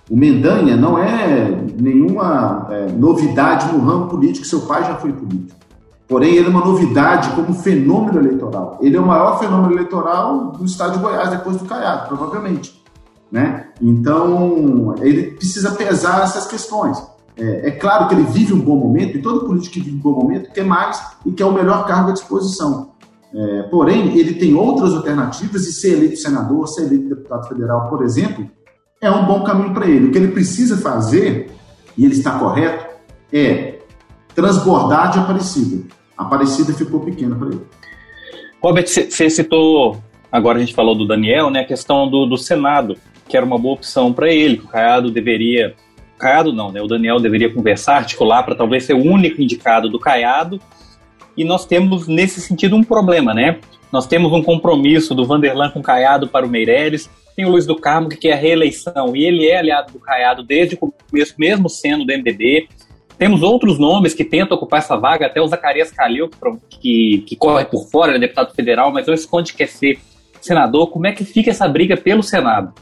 O 0.09 0.17
Mendanha 0.17 0.77
não 0.77 0.99
é 0.99 1.51
nenhuma 1.79 2.69
é, 2.71 2.93
novidade 2.93 3.73
no 3.73 3.85
ramo 3.85 4.07
político, 4.09 4.47
seu 4.47 4.63
pai 4.63 4.85
já 4.85 4.95
foi 4.97 5.13
político. 5.13 5.64
Porém, 6.07 6.35
ele 6.35 6.47
é 6.47 6.51
uma 6.51 6.65
novidade 6.65 7.31
como 7.31 7.55
fenômeno 7.55 8.19
eleitoral. 8.19 8.79
Ele 8.81 8.97
é 8.97 9.01
o 9.01 9.07
maior 9.07 9.39
fenômeno 9.39 9.73
eleitoral 9.73 10.53
do 10.53 10.65
estado 10.65 10.95
de 10.95 10.99
Goiás, 10.99 11.31
depois 11.31 11.57
do 11.57 11.65
Caiado, 11.65 12.09
provavelmente. 12.09 12.83
Né? 13.33 13.69
Então, 13.81 14.95
ele 15.01 15.31
precisa 15.33 15.73
pesar 15.73 16.23
essas 16.23 16.47
questões. 16.47 17.03
É, 17.37 17.69
é, 17.69 17.71
claro 17.73 18.07
que 18.07 18.15
ele 18.15 18.23
vive 18.25 18.53
um 18.53 18.61
bom 18.61 18.77
momento, 18.77 19.17
e 19.17 19.23
todo 19.23 19.47
político 19.47 19.75
que 19.75 19.81
vive 19.81 19.97
um 19.97 20.01
bom 20.01 20.13
momento 20.13 20.53
quer 20.53 20.65
mais 20.65 21.03
e 21.27 21.33
quer 21.33 21.47
o 21.47 21.53
melhor 21.53 21.87
cargo 21.87 22.11
à 22.11 22.13
disposição. 22.13 22.93
É, 23.35 23.63
porém, 23.65 24.17
ele 24.17 24.35
tem 24.35 24.55
outras 24.55 24.95
alternativas 24.95 25.67
e 25.67 25.73
ser 25.73 25.95
eleito 25.95 26.19
senador, 26.19 26.69
ser 26.69 26.83
eleito 26.83 27.09
deputado 27.09 27.49
federal, 27.49 27.89
por 27.89 28.05
exemplo, 28.05 28.49
é 29.01 29.11
um 29.11 29.27
bom 29.27 29.43
caminho 29.43 29.75
para 29.75 29.87
ele. 29.87 30.07
O 30.07 30.13
que 30.13 30.19
ele 30.19 30.29
precisa 30.29 30.77
fazer, 30.77 31.51
e 31.97 32.05
ele 32.05 32.15
está 32.15 32.39
correto, 32.39 32.87
é 33.33 33.74
transbordar 34.35 35.11
de 35.11 35.19
Aparecida. 35.19 35.85
Aparecida 36.17 36.73
ficou 36.73 37.01
pequena 37.01 37.35
para 37.37 37.49
ele. 37.49 37.63
Robert, 38.63 38.87
você 38.87 39.29
citou, 39.29 40.01
agora 40.31 40.59
a 40.59 40.61
gente 40.61 40.75
falou 40.75 40.95
do 40.95 41.07
Daniel, 41.07 41.51
né, 41.51 41.61
a 41.61 41.65
questão 41.65 42.09
do, 42.09 42.25
do 42.25 42.39
Senado, 42.39 42.97
que 43.29 43.37
era 43.37 43.45
uma 43.45 43.59
boa 43.59 43.75
opção 43.75 44.13
para 44.13 44.33
ele, 44.33 44.59
que 44.59 44.65
o 44.65 44.69
Caiado 44.69 45.11
deveria. 45.11 45.75
Caiado 46.19 46.53
não, 46.53 46.71
né? 46.71 46.81
O 46.81 46.87
Daniel 46.87 47.19
deveria 47.19 47.53
conversar, 47.53 47.97
articular 47.97 48.43
para 48.43 48.55
talvez 48.55 48.85
ser 48.85 48.95
o 48.95 49.03
único 49.03 49.43
indicado 49.43 49.91
do 49.91 49.99
Caiado. 49.99 50.61
E 51.37 51.45
nós 51.45 51.67
temos, 51.67 52.07
nesse 52.07 52.41
sentido, 52.41 52.77
um 52.77 52.85
problema, 52.85 53.35
né? 53.35 53.59
Nós 53.93 54.07
temos 54.07 54.33
um 54.33 54.43
compromisso 54.43 55.15
do 55.15 55.27
Vanderlan 55.27 55.71
com 55.71 55.81
o 55.81 55.83
Caiado 55.83 56.29
para 56.29 56.47
o 56.47 56.49
Meirelles, 56.49 57.11
tem 57.37 57.45
o 57.45 57.51
Luiz 57.51 57.67
do 57.67 57.77
Carmo, 57.77 58.09
que 58.09 58.17
quer 58.17 58.35
a 58.35 58.37
reeleição, 58.37 59.15
e 59.15 59.25
ele 59.25 59.47
é 59.47 59.59
aliado 59.59 59.93
do 59.93 59.99
Caiado 59.99 60.43
desde 60.43 60.77
o 60.77 60.79
começo, 60.79 61.35
mesmo 61.37 61.69
sendo 61.69 62.05
do 62.05 62.13
MDB. 62.13 62.69
Temos 63.19 63.43
outros 63.43 63.79
nomes 63.79 64.13
que 64.13 64.25
tentam 64.25 64.57
ocupar 64.57 64.81
essa 64.81 64.97
vaga, 64.97 65.27
até 65.27 65.41
o 65.41 65.47
Zacarias 65.47 65.91
Calil, 65.91 66.29
que, 66.69 67.25
que 67.27 67.37
corre 67.37 67.65
por 67.65 67.89
fora, 67.89 68.11
ele 68.11 68.19
é 68.19 68.21
deputado 68.21 68.55
federal, 68.55 68.93
mas 68.93 69.07
não 69.07 69.15
esconde 69.15 69.53
que 69.53 69.59
quer 69.59 69.69
ser 69.69 69.99
senador. 70.41 70.91
Como 70.91 71.07
é 71.07 71.13
que 71.13 71.25
fica 71.25 71.51
essa 71.51 71.69
briga 71.69 71.97
pelo 71.97 72.23
Senado? 72.23 72.73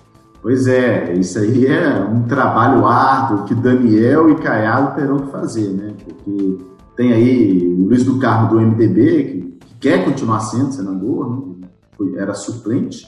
Pois 0.43 0.67
é, 0.67 1.13
isso 1.13 1.39
aí 1.39 1.67
é 1.67 2.01
um 2.01 2.25
trabalho 2.25 2.85
árduo 2.85 3.45
que 3.45 3.55
Daniel 3.55 4.29
e 4.31 4.35
Caiado 4.37 4.97
terão 4.97 5.19
que 5.21 5.31
fazer, 5.31 5.69
né? 5.69 5.95
Porque 6.05 6.59
tem 6.97 7.13
aí 7.13 7.65
o 7.65 7.85
Luiz 7.85 8.05
do 8.05 8.19
Carmo 8.19 8.49
do 8.49 8.61
MDB, 8.61 9.25
que, 9.25 9.67
que 9.67 9.75
quer 9.81 10.05
continuar 10.05 10.41
sendo 10.41 10.73
senador, 10.73 11.31
né? 11.61 11.69
Foi, 11.97 12.17
era 12.17 12.35
suplente, 12.35 13.07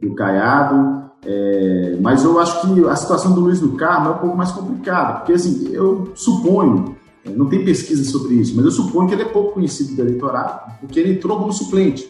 e 0.00 0.06
o 0.06 0.14
Caiado, 0.14 1.09
é, 1.24 1.98
mas 2.00 2.24
eu 2.24 2.38
acho 2.40 2.62
que 2.62 2.86
a 2.86 2.96
situação 2.96 3.34
do 3.34 3.40
Luiz 3.40 3.60
do 3.60 3.72
Carmo 3.72 4.08
é 4.08 4.12
um 4.12 4.18
pouco 4.18 4.36
mais 4.36 4.50
complicada, 4.52 5.18
porque 5.18 5.32
assim, 5.32 5.68
eu 5.72 6.12
suponho, 6.14 6.96
é, 7.24 7.30
não 7.30 7.46
tem 7.46 7.64
pesquisa 7.64 8.04
sobre 8.04 8.34
isso, 8.34 8.56
mas 8.56 8.64
eu 8.64 8.70
suponho 8.70 9.06
que 9.08 9.14
ele 9.14 9.22
é 9.22 9.26
pouco 9.26 9.52
conhecido 9.52 9.94
do 9.94 10.02
eleitorado, 10.02 10.72
porque 10.80 10.98
ele 10.98 11.12
entrou 11.12 11.38
como 11.38 11.52
suplente. 11.52 12.08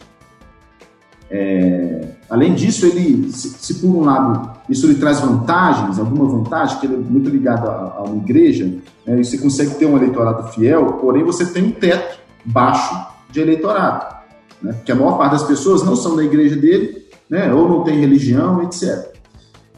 É, 1.29 2.09
além 2.29 2.53
disso, 2.53 2.85
ele, 2.85 3.31
se, 3.31 3.49
se, 3.49 3.75
por 3.75 3.87
um 3.87 4.03
lado 4.03 4.51
isso 4.69 4.87
lhe 4.87 4.95
traz 4.95 5.19
vantagens, 5.19 5.97
alguma 5.99 6.25
vantagem, 6.25 6.79
que 6.79 6.85
ele 6.85 6.95
é 6.95 6.97
muito 6.97 7.29
ligado 7.29 7.69
a, 7.69 7.95
a 7.97 8.03
uma 8.03 8.17
igreja, 8.17 8.65
né, 9.05 9.19
e 9.19 9.25
você 9.25 9.37
consegue 9.37 9.75
ter 9.75 9.85
um 9.85 9.97
eleitorado 9.97 10.47
fiel, 10.49 10.85
porém 10.93 11.23
você 11.23 11.45
tem 11.45 11.63
um 11.63 11.71
teto 11.71 12.19
baixo 12.45 12.95
de 13.29 13.41
eleitorado, 13.41 14.15
né, 14.61 14.73
porque 14.73 14.91
a 14.91 14.95
maior 14.95 15.17
parte 15.17 15.33
das 15.33 15.43
pessoas 15.43 15.83
não 15.83 15.95
são 15.95 16.15
da 16.15 16.23
igreja 16.23 16.55
dele 16.55 17.01
né? 17.31 17.51
ou 17.53 17.69
não 17.69 17.83
tem 17.83 17.97
religião, 17.97 18.61
etc. 18.61 19.09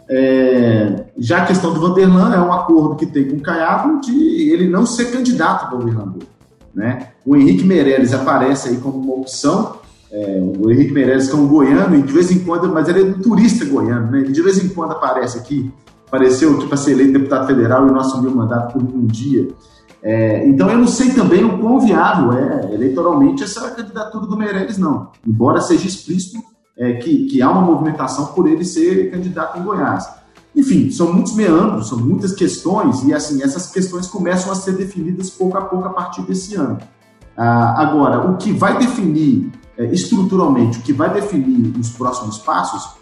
É, 0.09 1.05
já 1.17 1.43
a 1.43 1.45
questão 1.45 1.71
do 1.71 1.79
Vanderlan 1.79 2.33
é 2.33 2.41
um 2.41 2.51
acordo 2.51 2.95
que 2.95 3.05
tem 3.05 3.29
com 3.29 3.37
o 3.37 3.41
Caiado 3.41 4.01
de 4.01 4.49
ele 4.51 4.67
não 4.67 4.85
ser 4.87 5.11
candidato 5.11 5.67
a 5.67 5.69
governador. 5.69 6.23
Né? 6.73 7.09
O 7.23 7.35
Henrique 7.35 7.63
Meirelles 7.63 8.11
aparece 8.11 8.69
aí 8.69 8.77
como 8.77 8.97
uma 8.97 9.13
opção, 9.13 9.77
é, 10.11 10.41
o 10.59 10.71
Henrique 10.71 10.91
Meirelles 10.91 11.29
como 11.29 11.47
goiano, 11.47 11.95
e 11.95 12.01
de 12.01 12.11
vez 12.11 12.31
em 12.31 12.39
quando, 12.39 12.67
mas 12.73 12.89
ele 12.89 13.01
é 13.01 13.03
um 13.03 13.21
turista 13.21 13.63
goiano, 13.65 14.11
né? 14.11 14.21
ele 14.21 14.31
de 14.31 14.41
vez 14.41 14.61
em 14.63 14.69
quando 14.69 14.93
aparece 14.93 15.37
aqui, 15.37 15.71
apareceu 16.07 16.55
aqui 16.55 16.67
para 16.67 16.77
ser 16.77 16.91
eleito 16.91 17.13
deputado 17.13 17.45
federal 17.45 17.87
e 17.87 17.91
não 17.91 17.99
assumiu 17.99 18.31
o 18.31 18.35
mandato 18.35 18.73
por 18.73 18.81
um 18.81 19.05
dia. 19.05 19.47
É, 20.01 20.45
então 20.47 20.69
eu 20.69 20.77
não 20.77 20.87
sei 20.87 21.11
também 21.11 21.45
o 21.45 21.59
quão 21.59 21.79
viável 21.79 22.33
é 22.33 22.73
eleitoralmente 22.73 23.43
essa 23.43 23.69
candidatura 23.71 24.25
do 24.25 24.35
Meirelles, 24.35 24.77
não. 24.77 25.11
Embora 25.25 25.61
seja 25.61 25.87
explícito 25.87 26.39
é, 26.77 26.93
que, 26.93 27.25
que 27.25 27.41
há 27.41 27.49
uma 27.49 27.61
movimentação 27.61 28.27
por 28.27 28.47
ele 28.47 28.65
ser 28.65 29.11
candidato 29.11 29.59
em 29.59 29.63
Goiás. 29.63 30.09
Enfim, 30.55 30.91
são 30.91 31.11
muitos 31.11 31.35
meandros, 31.35 31.89
são 31.89 31.97
muitas 31.97 32.33
questões, 32.33 33.03
e 33.03 33.13
assim, 33.13 33.41
essas 33.41 33.71
questões 33.71 34.07
começam 34.07 34.51
a 34.51 34.55
ser 34.55 34.73
definidas 34.73 35.29
pouco 35.29 35.57
a 35.57 35.61
pouco 35.61 35.87
a 35.87 35.89
partir 35.89 36.21
desse 36.23 36.55
ano. 36.55 36.77
Ah, 37.35 37.81
agora, 37.81 38.29
o 38.29 38.37
que 38.37 38.51
vai 38.51 38.77
definir 38.77 39.51
é, 39.77 39.85
estruturalmente, 39.85 40.79
o 40.79 40.81
que 40.83 40.93
vai 40.93 41.11
definir 41.11 41.75
os 41.79 41.89
próximos 41.89 42.37
passos 42.37 42.95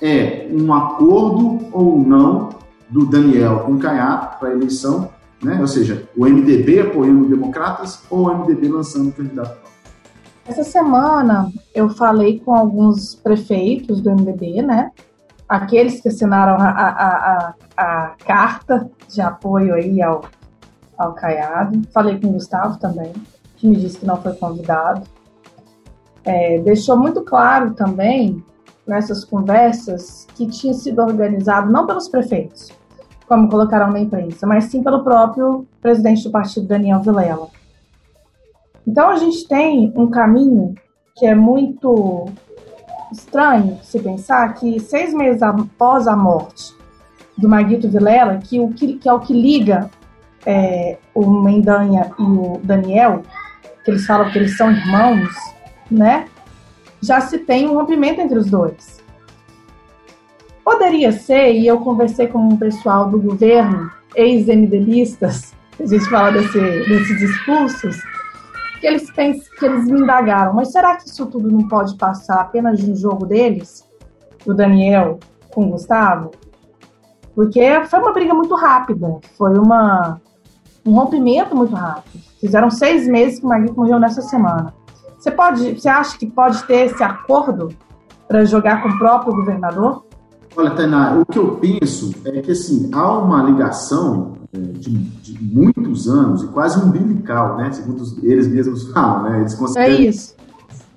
é 0.00 0.48
um 0.52 0.74
acordo 0.74 1.68
ou 1.72 1.98
não 1.98 2.50
do 2.90 3.06
Daniel 3.06 3.60
com 3.60 3.72
o 3.72 3.78
Caiado 3.78 4.38
para 4.38 4.48
a 4.48 4.52
eleição, 4.52 5.10
né? 5.42 5.58
ou 5.60 5.66
seja, 5.66 6.08
o 6.16 6.24
MDB 6.24 6.80
apoiando 6.80 7.28
democratas 7.28 8.02
ou 8.10 8.26
o 8.26 8.34
MDB 8.38 8.68
lançando 8.68 9.12
candidato 9.12 9.58
essa 10.48 10.64
semana 10.64 11.52
eu 11.74 11.88
falei 11.88 12.40
com 12.40 12.54
alguns 12.54 13.14
prefeitos 13.14 14.00
do 14.00 14.10
MDB, 14.10 14.62
né? 14.62 14.92
Aqueles 15.48 16.00
que 16.00 16.08
assinaram 16.08 16.54
a, 16.54 16.68
a, 16.68 16.88
a, 16.96 17.54
a 17.76 18.14
carta 18.24 18.90
de 19.08 19.20
apoio 19.20 19.74
aí 19.74 20.00
ao, 20.02 20.24
ao 20.96 21.14
Caiado. 21.14 21.82
Falei 21.92 22.18
com 22.20 22.28
o 22.28 22.32
Gustavo 22.32 22.78
também, 22.78 23.12
que 23.56 23.66
me 23.66 23.76
disse 23.76 23.98
que 23.98 24.06
não 24.06 24.16
foi 24.20 24.34
convidado. 24.34 25.02
É, 26.24 26.58
deixou 26.60 26.96
muito 26.96 27.22
claro 27.22 27.74
também 27.74 28.44
nessas 28.86 29.24
conversas 29.24 30.26
que 30.34 30.46
tinha 30.46 30.74
sido 30.74 31.00
organizado 31.00 31.70
não 31.70 31.86
pelos 31.86 32.08
prefeitos, 32.08 32.72
como 33.28 33.48
colocaram 33.48 33.92
na 33.92 34.00
imprensa, 34.00 34.46
mas 34.46 34.64
sim 34.64 34.82
pelo 34.82 35.02
próprio 35.02 35.66
presidente 35.80 36.24
do 36.24 36.30
partido, 36.30 36.66
Daniel 36.66 37.00
Vilela. 37.00 37.48
Então 38.86 39.10
a 39.10 39.16
gente 39.16 39.46
tem 39.48 39.92
um 39.96 40.08
caminho 40.08 40.74
que 41.16 41.26
é 41.26 41.34
muito 41.34 42.26
estranho 43.10 43.78
se 43.82 43.98
pensar 43.98 44.54
que 44.54 44.78
seis 44.78 45.12
meses 45.12 45.42
após 45.42 46.06
a 46.06 46.14
morte 46.14 46.74
do 47.36 47.48
Maguito 47.48 47.88
Vilela, 47.88 48.38
que, 48.38 48.60
o 48.60 48.70
que, 48.70 48.94
que 48.94 49.08
é 49.08 49.12
o 49.12 49.20
que 49.20 49.32
liga 49.32 49.90
é, 50.44 50.98
o 51.14 51.28
Mendanha 51.28 52.10
e 52.18 52.22
o 52.22 52.60
Daniel, 52.62 53.22
que 53.84 53.90
eles 53.90 54.06
falam 54.06 54.30
que 54.30 54.38
eles 54.38 54.56
são 54.56 54.70
irmãos, 54.70 55.34
né? 55.90 56.28
Já 57.02 57.20
se 57.20 57.38
tem 57.38 57.68
um 57.68 57.74
rompimento 57.74 58.20
entre 58.20 58.38
os 58.38 58.48
dois. 58.48 59.04
Poderia 60.64 61.12
ser, 61.12 61.52
e 61.52 61.66
eu 61.66 61.78
conversei 61.80 62.26
com 62.26 62.38
um 62.38 62.56
pessoal 62.56 63.08
do 63.08 63.20
governo, 63.20 63.90
ex-MDBistas, 64.14 65.54
a 65.78 65.86
gente 65.86 66.08
fala 66.08 66.32
desse, 66.32 66.58
desses 66.58 67.22
expulsos, 67.22 67.96
que 68.80 68.86
eles 68.86 69.10
pensam, 69.10 69.44
que 69.58 69.64
eles 69.64 69.84
me 69.86 70.00
indagaram, 70.00 70.54
mas 70.54 70.72
será 70.72 70.96
que 70.96 71.08
isso 71.08 71.26
tudo 71.26 71.50
não 71.50 71.66
pode 71.68 71.96
passar 71.96 72.40
apenas 72.40 72.78
de 72.78 72.90
um 72.90 72.96
jogo 72.96 73.26
deles, 73.26 73.84
do 74.44 74.54
Daniel 74.54 75.18
com 75.50 75.66
o 75.66 75.70
Gustavo? 75.70 76.30
Porque 77.34 77.84
foi 77.84 77.98
uma 77.98 78.12
briga 78.12 78.32
muito 78.32 78.54
rápida, 78.54 79.18
foi 79.36 79.58
uma, 79.58 80.20
um 80.86 80.92
rompimento 80.92 81.54
muito 81.54 81.74
rápido. 81.74 82.22
Fizeram 82.40 82.70
seis 82.70 83.06
meses 83.06 83.38
que 83.38 83.46
o 83.46 83.48
Maguito 83.48 83.76
morreu 83.76 83.98
nessa 83.98 84.22
semana. 84.22 84.72
Você 85.18 85.30
pode, 85.30 85.74
você 85.74 85.88
acha 85.88 86.16
que 86.16 86.26
pode 86.26 86.62
ter 86.64 86.86
esse 86.86 87.02
acordo 87.02 87.68
para 88.28 88.44
jogar 88.44 88.82
com 88.82 88.88
o 88.88 88.98
próprio 88.98 89.34
governador? 89.34 90.06
Olha, 90.56 90.70
Tainá, 90.70 91.18
o 91.18 91.26
que 91.26 91.38
eu 91.38 91.56
penso 91.56 92.14
é 92.24 92.40
que 92.40 92.52
assim, 92.52 92.88
há 92.92 93.18
uma 93.18 93.42
ligação 93.42 94.36
é, 94.52 94.58
de, 94.58 94.90
de, 94.90 95.44
muitos 95.44 96.08
anos 96.08 96.42
e 96.42 96.46
quase 96.48 96.82
umbilical, 96.82 97.56
né? 97.56 97.70
Segundo 97.72 98.02
eles 98.22 98.48
mesmos 98.48 98.88
falam, 98.92 99.30
né? 99.30 99.40
Eles 99.40 99.54
consideram 99.54 99.94
é 99.94 100.00
isso. 100.00 100.34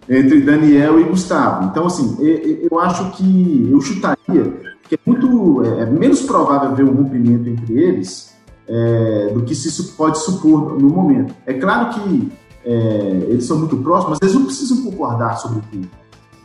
Entre 0.08 0.42
Daniel 0.42 1.00
e 1.00 1.04
Gustavo. 1.04 1.66
Então, 1.66 1.86
assim, 1.86 2.18
eu 2.20 2.80
acho 2.80 3.12
que 3.12 3.70
eu 3.72 3.80
chutaria 3.82 4.70
que 4.90 4.96
é 4.96 5.00
muito 5.06 5.64
é, 5.64 5.84
é 5.84 5.86
menos 5.86 6.22
provável 6.22 6.76
ver 6.76 6.84
um 6.84 6.96
rompimento 6.96 7.48
entre 7.48 7.80
eles 7.80 8.34
é, 8.68 9.32
do 9.34 9.44
que 9.44 9.54
se 9.54 9.84
pode 9.94 10.18
supor 10.20 10.80
no 10.80 10.90
momento. 10.90 11.36
É 11.46 11.54
claro 11.54 11.94
que 11.94 12.32
é, 12.66 13.28
eles 13.30 13.46
são 13.46 13.60
muito 13.60 13.78
próximos, 13.78 14.18
mas 14.20 14.22
eles 14.22 14.34
não 14.34 14.46
precisam 14.46 14.84
concordar 14.84 15.38
sobre 15.38 15.62
tudo, 15.72 15.90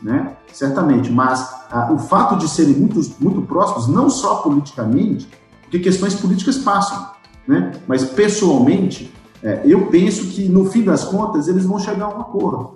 né? 0.01 0.35
Certamente, 0.51 1.11
mas 1.11 1.47
a, 1.71 1.91
o 1.91 1.97
fato 1.97 2.37
de 2.37 2.47
serem 2.47 2.73
muito, 2.73 2.99
muito 3.19 3.41
próximos, 3.41 3.87
não 3.87 4.09
só 4.09 4.37
politicamente, 4.37 5.27
porque 5.61 5.79
questões 5.79 6.15
políticas 6.15 6.57
passam, 6.57 7.09
né? 7.47 7.73
Mas 7.87 8.03
pessoalmente, 8.03 9.13
é, 9.43 9.61
eu 9.65 9.87
penso 9.87 10.27
que 10.27 10.47
no 10.47 10.65
fim 10.65 10.83
das 10.83 11.03
contas 11.03 11.47
eles 11.47 11.65
vão 11.65 11.79
chegar 11.79 12.05
a 12.05 12.17
um 12.17 12.21
acordo, 12.21 12.75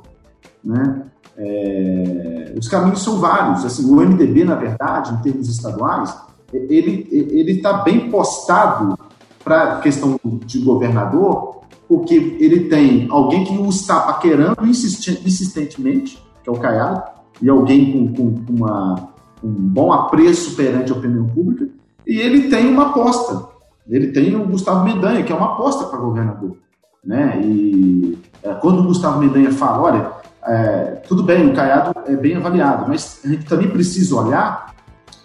né? 0.63 1.03
É, 1.37 2.53
os 2.57 2.67
caminhos 2.67 3.01
são 3.01 3.19
vários. 3.19 3.63
Assim, 3.63 3.89
o 3.89 3.95
MDB, 3.95 4.43
na 4.43 4.55
verdade, 4.55 5.13
em 5.13 5.17
termos 5.21 5.47
estaduais, 5.47 6.13
ele 6.51 7.07
ele 7.11 7.53
está 7.53 7.73
bem 7.73 8.09
postado 8.09 8.97
para 9.43 9.75
a 9.75 9.79
questão 9.79 10.19
de 10.45 10.59
governador, 10.59 11.61
porque 11.87 12.37
ele 12.39 12.69
tem 12.69 13.07
alguém 13.09 13.43
que 13.43 13.57
o 13.57 13.69
está 13.69 14.01
paquerando 14.01 14.67
insistentemente, 14.67 16.21
que 16.49 16.55
é 16.55 16.57
o 16.57 16.61
Caiado, 16.61 17.03
e 17.41 17.49
alguém 17.49 17.91
com, 17.91 18.13
com, 18.13 18.45
com 18.45 18.53
uma 18.53 19.09
um 19.41 19.49
bom 19.49 19.93
apreço 19.93 20.55
perante 20.55 20.91
a 20.91 20.95
opinião 20.95 21.25
pública, 21.27 21.69
e 22.05 22.19
ele 22.19 22.49
tem 22.49 22.67
uma 22.67 22.87
aposta. 22.87 23.47
Ele 23.87 24.07
tem 24.07 24.35
o 24.35 24.45
Gustavo 24.45 24.83
Mendanha, 24.83 25.23
que 25.23 25.31
é 25.31 25.35
uma 25.35 25.53
aposta 25.53 25.85
para 25.85 25.97
governador. 25.97 26.57
Né? 27.03 27.41
E 27.41 28.17
é, 28.43 28.53
quando 28.55 28.81
o 28.81 28.83
Gustavo 28.83 29.19
Mendanha 29.19 29.51
fala, 29.53 29.81
olha, 29.81 30.11
é, 30.43 31.01
tudo 31.07 31.23
bem, 31.23 31.47
o 31.49 31.55
Caiado 31.55 31.93
é 32.05 32.15
bem 32.17 32.35
avaliado, 32.35 32.85
mas 32.87 33.21
a 33.23 33.29
gente 33.29 33.45
também 33.45 33.69
precisa 33.69 34.15
olhar 34.15 34.75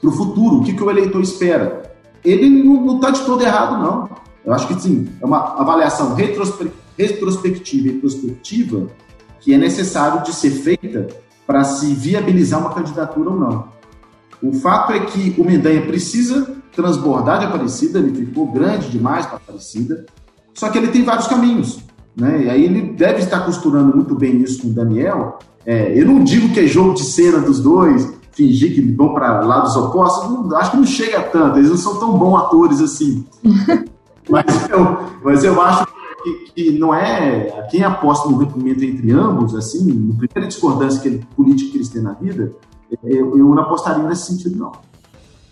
para 0.01 0.09
o 0.09 0.13
futuro, 0.13 0.59
o 0.59 0.65
que, 0.65 0.73
que 0.73 0.83
o 0.83 0.91
eleitor 0.91 1.21
espera. 1.21 1.83
Ele 2.25 2.63
não 2.63 2.97
está 2.97 3.11
de 3.11 3.25
todo 3.25 3.43
errado, 3.43 3.83
não. 3.83 4.09
Eu 4.45 4.53
acho 4.53 4.69
que 4.69 4.81
sim, 4.81 5.09
é 5.21 5.27
uma 5.27 5.61
avaliação 5.61 6.15
retrospectiva 6.15 7.89
e 7.89 7.99
prospectiva 7.99 8.87
que 9.45 9.53
é 9.53 9.59
necessário 9.59 10.23
de 10.23 10.35
ser 10.35 10.51
feita 10.51 11.07
para 11.47 11.63
se 11.65 11.93
viabilizar 11.93 12.59
uma 12.59 12.73
candidatura 12.73 13.29
ou 13.29 13.39
não. 13.39 13.69
O 14.43 14.55
fato 14.55 14.93
é 14.93 15.01
que 15.01 15.35
o 15.39 15.45
Mendanha 15.45 15.83
precisa 15.83 16.57
transbordar 16.73 17.39
de 17.39 17.45
Aparecida, 17.45 17.99
ele 17.99 18.27
ficou 18.27 18.51
grande 18.51 18.91
demais 18.91 19.27
para 19.27 19.37
Aparecida, 19.37 20.07
só 20.55 20.71
que 20.71 20.79
ele 20.79 20.89
tem 20.89 21.05
vários 21.05 21.27
caminhos. 21.27 21.79
Né? 22.17 22.45
E 22.45 22.51
aí 22.51 22.65
ele 22.65 22.93
deve 22.95 23.21
estar 23.21 23.41
costurando 23.41 23.95
muito 23.95 24.15
bem 24.15 24.41
isso 24.41 24.63
com 24.63 24.69
o 24.69 24.73
Daniel. 24.73 25.39
É, 25.67 25.99
eu 25.99 26.07
não 26.07 26.25
digo 26.25 26.53
que 26.55 26.61
é 26.61 26.67
jogo 26.67 26.95
de 26.95 27.05
cena 27.05 27.41
dos 27.41 27.61
dois, 27.61 28.13
fingir 28.33 28.75
que 28.75 28.81
vão 28.81 29.13
para 29.13 29.41
lados 29.41 29.77
opostos, 29.77 30.31
não, 30.31 30.57
acho 30.57 30.71
que 30.71 30.77
não 30.79 30.87
chega 30.87 31.21
tanto, 31.23 31.59
eles 31.59 31.71
não 31.71 31.77
são 31.77 31.97
tão 31.97 32.17
bons 32.17 32.37
atores 32.37 32.81
assim. 32.81 33.27
mas, 34.29 34.71
eu, 34.71 34.99
mas 35.23 35.45
eu 35.45 35.61
acho 35.61 35.87
que, 35.87 35.93
que, 36.55 36.71
não 36.73 36.95
é. 36.95 37.67
Quem 37.71 37.83
aposta 37.83 38.29
no 38.29 38.37
rompimento 38.37 38.85
entre 38.85 39.11
ambos, 39.13 39.55
assim, 39.55 39.85
no 39.93 40.15
primeira 40.15 40.49
discordância 40.49 41.01
que 41.01 41.09
ele, 41.09 41.27
política 41.37 41.71
que 41.71 41.77
eles 41.79 41.89
têm 41.89 42.03
na 42.03 42.13
vida, 42.13 42.53
eu, 43.03 43.39
eu 43.39 43.55
não 43.55 43.61
apostaria 43.61 44.03
nesse 44.03 44.27
sentido, 44.27 44.57
não. 44.57 44.73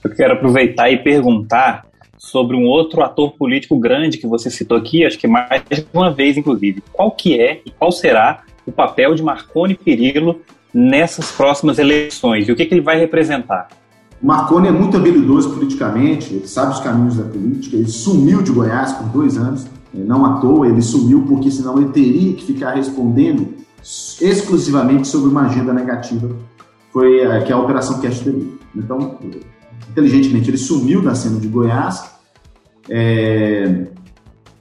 Eu 0.02 0.10
quero 0.14 0.34
aproveitar 0.34 0.90
e 0.90 0.96
perguntar 0.96 1.86
sobre 2.18 2.56
um 2.56 2.64
outro 2.64 3.02
ator 3.02 3.32
político 3.32 3.78
grande 3.78 4.18
que 4.18 4.26
você 4.26 4.48
citou 4.48 4.76
aqui, 4.76 5.04
acho 5.04 5.18
que 5.18 5.26
mais 5.26 5.62
de 5.70 5.86
uma 5.92 6.10
vez, 6.10 6.36
inclusive. 6.36 6.82
Qual 6.92 7.10
que 7.10 7.40
é 7.40 7.60
e 7.66 7.70
qual 7.70 7.90
será 7.90 8.42
o 8.64 8.70
papel 8.70 9.14
de 9.14 9.22
Marconi 9.22 9.74
Perillo 9.74 10.40
nessas 10.72 11.32
próximas 11.32 11.78
eleições 11.78 12.48
e 12.48 12.52
o 12.52 12.56
que, 12.56 12.64
que 12.64 12.74
ele 12.74 12.80
vai 12.80 12.98
representar? 12.98 13.68
O 14.22 14.26
Marconi 14.26 14.68
é 14.68 14.70
muito 14.70 14.96
habilidoso 14.96 15.52
politicamente, 15.52 16.32
ele 16.32 16.46
sabe 16.46 16.72
os 16.72 16.80
caminhos 16.80 17.16
da 17.16 17.24
política, 17.24 17.76
ele 17.76 17.88
sumiu 17.88 18.40
de 18.40 18.52
Goiás 18.52 18.92
por 18.92 19.08
dois 19.08 19.36
anos, 19.36 19.66
não 19.94 20.25
à 20.25 20.40
toa, 20.40 20.66
ele 20.66 20.82
sumiu 20.82 21.25
porque 21.28 21.50
senão 21.50 21.78
ele 21.78 21.90
teria 21.90 22.32
que 22.34 22.44
ficar 22.44 22.75
respondendo 22.75 23.54
exclusivamente 24.20 25.08
sobre 25.08 25.30
uma 25.30 25.42
agenda 25.42 25.72
negativa, 25.72 26.30
foi, 26.92 27.18
que 27.44 27.52
é 27.52 27.54
a 27.54 27.58
Operação 27.58 28.00
Cash 28.00 28.20
TV. 28.20 28.46
Então, 28.75 29.18
inteligentemente, 29.90 30.50
ele 30.50 30.58
sumiu 30.58 31.02
da 31.02 31.14
cena 31.14 31.38
de 31.38 31.49
Goiás 31.49 32.12
é, 32.88 33.87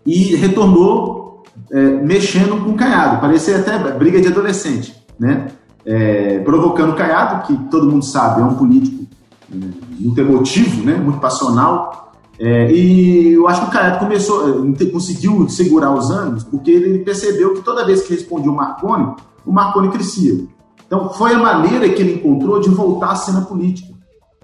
e 0.06 0.36
retornou 0.36 1.44
é, 1.72 1.82
mexendo 1.82 2.64
com 2.64 2.72
o 2.72 2.76
Caiado. 2.76 3.22
Parecia 3.22 3.58
até 3.58 3.78
briga 3.94 4.20
de 4.20 4.28
adolescente, 4.28 4.96
né? 5.20 5.48
É, 5.86 6.40
provocando 6.40 6.92
o 6.92 6.96
Caiado, 6.96 7.48
que 7.48 7.58
todo 7.70 7.90
mundo 7.90 8.06
sabe 8.06 8.42
é 8.42 8.44
um 8.44 8.56
político 8.56 9.08
é, 9.52 9.56
muito 10.00 10.20
emotivo, 10.20 10.84
né? 10.84 10.96
muito 10.96 11.20
passional. 11.20 12.11
É, 12.44 12.72
e 12.72 13.34
eu 13.34 13.48
acho 13.48 13.62
que 13.62 13.68
o 13.68 13.72
Caiado 13.72 14.00
começou, 14.00 14.66
é, 14.66 14.86
conseguiu 14.88 15.48
segurar 15.48 15.94
os 15.94 16.10
ânimos, 16.10 16.44
porque 16.44 16.72
ele 16.72 17.00
percebeu 17.00 17.54
que 17.54 17.62
toda 17.62 17.86
vez 17.86 18.02
que 18.02 18.16
respondia 18.16 18.50
o 18.50 18.56
Marconi, 18.56 19.14
o 19.46 19.52
Marconi 19.52 19.90
crescia. 19.90 20.48
Então, 20.88 21.12
foi 21.12 21.36
a 21.36 21.38
maneira 21.38 21.88
que 21.88 22.02
ele 22.02 22.16
encontrou 22.16 22.60
de 22.60 22.68
voltar 22.72 23.12
à 23.12 23.16
cena 23.16 23.42
política. 23.42 23.94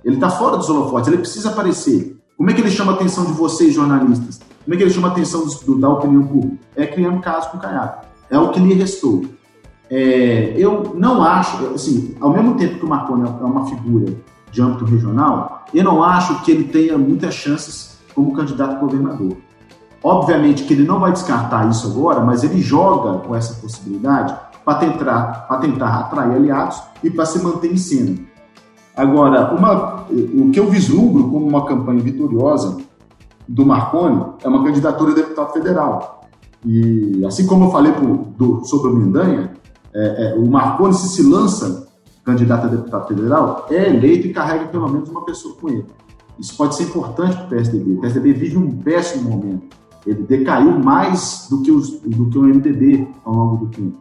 Ele 0.06 0.13
está 0.13 0.30
fora 0.30 0.58
dos 0.58 0.70
holofotes, 0.70 1.08
ele 1.08 1.18
precisa 1.18 1.50
aparecer. 1.50 2.16
Como 2.38 2.51
é 2.51 2.54
que 2.54 2.62
ele 2.62 2.70
chama 2.70 2.92
a 2.92 2.96
atenção 2.96 3.25
de 3.25 3.32
vocês, 3.32 3.74
jornalistas? 3.74 4.39
Como 4.63 4.75
é 4.75 4.77
que 4.77 4.84
ele 4.84 4.94
chama 4.94 5.08
a 5.08 5.12
atenção 5.12 5.48
do, 5.65 5.80
da 5.80 5.89
opinião 5.89 6.21
pública? 6.24 6.56
É 6.76 6.86
criando 6.86 7.19
caso 7.19 7.50
com 7.50 7.58
o 7.58 7.60
Caiado. 7.60 8.06
É 8.30 8.38
o 8.38 8.52
que 8.52 8.60
lhe 8.60 8.76
restou. 8.76 9.26
É, 9.89 10.54
eu 10.56 10.93
não 10.95 11.24
acho, 11.24 11.65
assim, 11.74 12.15
ao 12.21 12.30
mesmo 12.30 12.54
tempo 12.58 12.78
que 12.78 12.86
o 12.86 12.89
Marconi 12.89 13.28
é 13.28 13.43
uma 13.43 13.65
figura 13.65 14.13
de 14.52 14.62
âmbito 14.62 14.86
regional, 14.86 15.65
eu 15.74 15.84
não 15.84 16.04
acho 16.04 16.43
que 16.43 16.52
ele 16.52 16.65
tenha 16.65 16.95
muitas 16.98 17.34
chances 17.34 17.96
como 18.17 18.34
candidato 18.34 18.77
a 18.77 18.80
governador. 18.80 19.38
Obviamente 20.03 20.63
que 20.63 20.73
ele 20.73 20.88
não 20.88 20.99
vai 20.99 21.12
descartar 21.12 21.69
isso 21.69 21.88
agora, 21.88 22.19
mas 22.19 22.43
ele 22.43 22.60
joga 22.60 23.19
com 23.19 23.36
essa 23.36 23.53
possibilidade 23.62 24.36
para 24.65 24.80
tentar, 24.80 25.60
tentar 25.62 25.99
atrair 25.99 26.36
aliados 26.36 26.82
e 27.03 27.12
para 27.12 27.27
se 27.27 27.43
manter 27.43 27.71
em 27.71 27.77
cena. 27.77 28.17
Agora, 28.95 29.53
uma, 29.53 30.08
o 30.10 30.49
que 30.49 30.60
eu 30.60 30.67
vislumbro 30.67 31.30
como 31.30 31.47
uma 31.47 31.63
campanha 31.65 32.01
vitoriosa 32.01 32.77
do 33.47 33.63
Marconi 33.63 34.34
é 34.43 34.47
uma 34.47 34.63
candidatura 34.63 35.12
a 35.12 35.15
deputado 35.15 35.53
federal. 35.53 36.21
E 36.65 37.23
assim 37.23 37.45
como 37.45 37.65
eu 37.65 37.71
falei 37.71 37.91
pro, 37.91 38.25
do, 38.36 38.65
sobre 38.65 38.89
o 38.89 38.95
Mendanha, 38.95 39.53
é, 39.93 40.34
é, 40.34 40.36
o 40.36 40.49
Marconi, 40.49 40.95
se 40.95 41.10
se 41.10 41.21
lança 41.21 41.88
candidato 42.25 42.65
a 42.65 42.69
deputado 42.69 43.08
federal, 43.08 43.67
é 43.69 43.89
eleito 43.89 44.25
e 44.25 44.34
carrega 44.34 44.65
pelo 44.65 44.89
menos 44.89 45.08
uma 45.08 45.23
pessoa 45.23 45.56
com 45.62 45.69
ele. 45.69 45.86
Isso 46.39 46.56
pode 46.56 46.76
ser 46.76 46.84
importante 46.84 47.36
para 47.36 47.45
o 47.45 47.50
PSDB. 47.50 47.93
O 47.93 48.02
PSDB 48.02 48.34
vive 48.34 48.58
um 48.58 48.78
péssimo 48.78 49.30
momento. 49.30 49.76
Ele 50.06 50.23
decaiu 50.23 50.80
mais 50.80 51.47
do 51.50 51.62
que, 51.62 51.71
os, 51.71 52.00
do 52.00 52.30
que 52.30 52.38
o 52.38 52.43
MDB 52.43 53.08
ao 53.26 53.34
longo 53.34 53.65
do 53.65 53.71
tempo. 53.71 53.97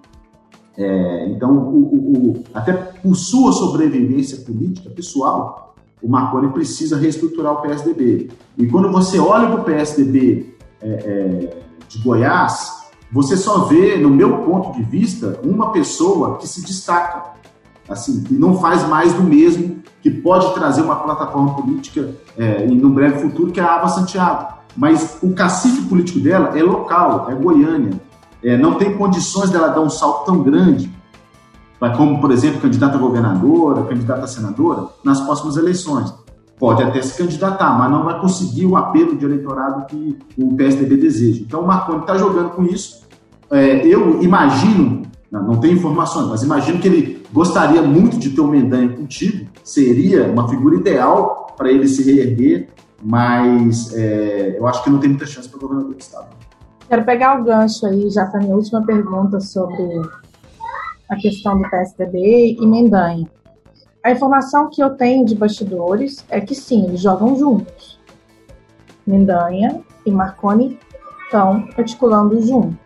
É, 0.76 1.28
então, 1.30 1.56
o, 1.56 1.78
o, 1.78 2.28
o, 2.30 2.44
até 2.52 2.72
por 2.72 3.14
sua 3.16 3.52
sobrevivência 3.52 4.44
política 4.44 4.90
pessoal, 4.90 5.74
o 6.02 6.08
Marconi 6.08 6.52
precisa 6.52 6.98
reestruturar 6.98 7.54
o 7.54 7.62
PSDB. 7.62 8.30
E 8.58 8.66
quando 8.66 8.90
você 8.92 9.18
olha 9.18 9.48
para 9.48 9.60
o 9.60 9.64
PSDB 9.64 10.54
é, 10.80 10.88
é, 10.88 11.62
de 11.88 11.98
Goiás, 11.98 12.86
você 13.10 13.36
só 13.36 13.64
vê, 13.64 13.96
no 13.96 14.10
meu 14.10 14.38
ponto 14.42 14.76
de 14.76 14.82
vista, 14.82 15.40
uma 15.42 15.72
pessoa 15.72 16.36
que 16.36 16.46
se 16.46 16.62
destaca, 16.64 17.34
assim, 17.88 18.24
e 18.30 18.34
não 18.34 18.58
faz 18.58 18.86
mais 18.88 19.12
do 19.14 19.22
mesmo, 19.22 19.76
que 20.02 20.10
pode 20.10 20.52
trazer 20.54 20.82
uma 20.82 20.96
plataforma 20.96 21.54
política 21.54 22.10
é, 22.36 22.66
breve 22.66 23.20
futuro, 23.20 23.50
que 23.50 23.60
é 23.60 23.62
a 23.62 23.74
Ava 23.74 23.88
Santiago. 23.88 24.56
Mas 24.76 25.18
o 25.22 25.32
cacife 25.32 25.82
político 25.82 26.20
dela 26.20 26.56
é 26.56 26.62
local, 26.62 27.28
é 27.30 27.34
Goiânia 27.34 28.06
é, 28.46 28.56
não 28.56 28.74
tem 28.74 28.96
condições 28.96 29.50
dela 29.50 29.68
dar 29.68 29.80
um 29.80 29.90
salto 29.90 30.26
tão 30.26 30.42
grande, 30.42 30.88
como, 31.96 32.20
por 32.20 32.30
exemplo, 32.30 32.60
candidata 32.60 32.96
a 32.96 33.00
governadora, 33.00 33.82
candidata 33.82 34.22
a 34.22 34.26
senadora, 34.26 34.86
nas 35.04 35.20
próximas 35.20 35.56
eleições. 35.56 36.14
Pode 36.56 36.82
até 36.82 37.02
se 37.02 37.18
candidatar, 37.18 37.76
mas 37.76 37.90
não 37.90 38.04
vai 38.04 38.20
conseguir 38.20 38.66
o 38.66 38.76
apelo 38.76 39.16
de 39.16 39.24
eleitorado 39.24 39.86
que 39.86 40.16
o 40.38 40.54
PSDB 40.54 40.96
deseja. 40.96 41.42
Então, 41.42 41.60
o 41.60 41.66
Marconi 41.66 42.00
está 42.00 42.16
jogando 42.16 42.50
com 42.50 42.64
isso. 42.64 43.04
É, 43.50 43.84
eu 43.86 44.22
imagino, 44.22 45.02
não 45.30 45.56
tenho 45.56 45.74
informações, 45.74 46.28
mas 46.28 46.42
imagino 46.42 46.78
que 46.78 46.88
ele 46.88 47.15
gostaria 47.32 47.82
muito 47.82 48.18
de 48.18 48.30
ter 48.30 48.40
o 48.40 48.46
Mendanha 48.46 48.88
contigo, 48.88 49.46
seria 49.62 50.24
uma 50.30 50.48
figura 50.48 50.76
ideal 50.76 51.54
para 51.56 51.70
ele 51.70 51.88
se 51.88 52.02
reerguer, 52.02 52.68
mas 53.02 53.94
é, 53.94 54.56
eu 54.58 54.66
acho 54.66 54.82
que 54.82 54.90
não 54.90 54.98
tem 54.98 55.10
muita 55.10 55.26
chance 55.26 55.48
para 55.48 55.58
governador 55.58 55.94
do 55.94 55.98
estado. 55.98 56.28
Quero 56.88 57.04
pegar 57.04 57.40
o 57.40 57.44
gancho 57.44 57.86
aí, 57.86 58.08
já 58.10 58.26
para 58.26 58.40
minha 58.40 58.54
última 58.54 58.84
pergunta 58.84 59.40
sobre 59.40 60.00
a 61.08 61.16
questão 61.16 61.60
do 61.60 61.68
PSDB 61.68 62.56
e 62.60 62.66
Mendanha. 62.66 63.28
A 64.02 64.12
informação 64.12 64.70
que 64.70 64.80
eu 64.80 64.90
tenho 64.90 65.24
de 65.24 65.34
bastidores 65.34 66.24
é 66.28 66.40
que 66.40 66.54
sim, 66.54 66.84
eles 66.84 67.00
jogam 67.00 67.36
juntos. 67.36 67.98
Mendanha 69.04 69.80
e 70.04 70.10
Marconi 70.10 70.78
estão 71.24 71.68
articulando 71.76 72.40
juntos. 72.40 72.85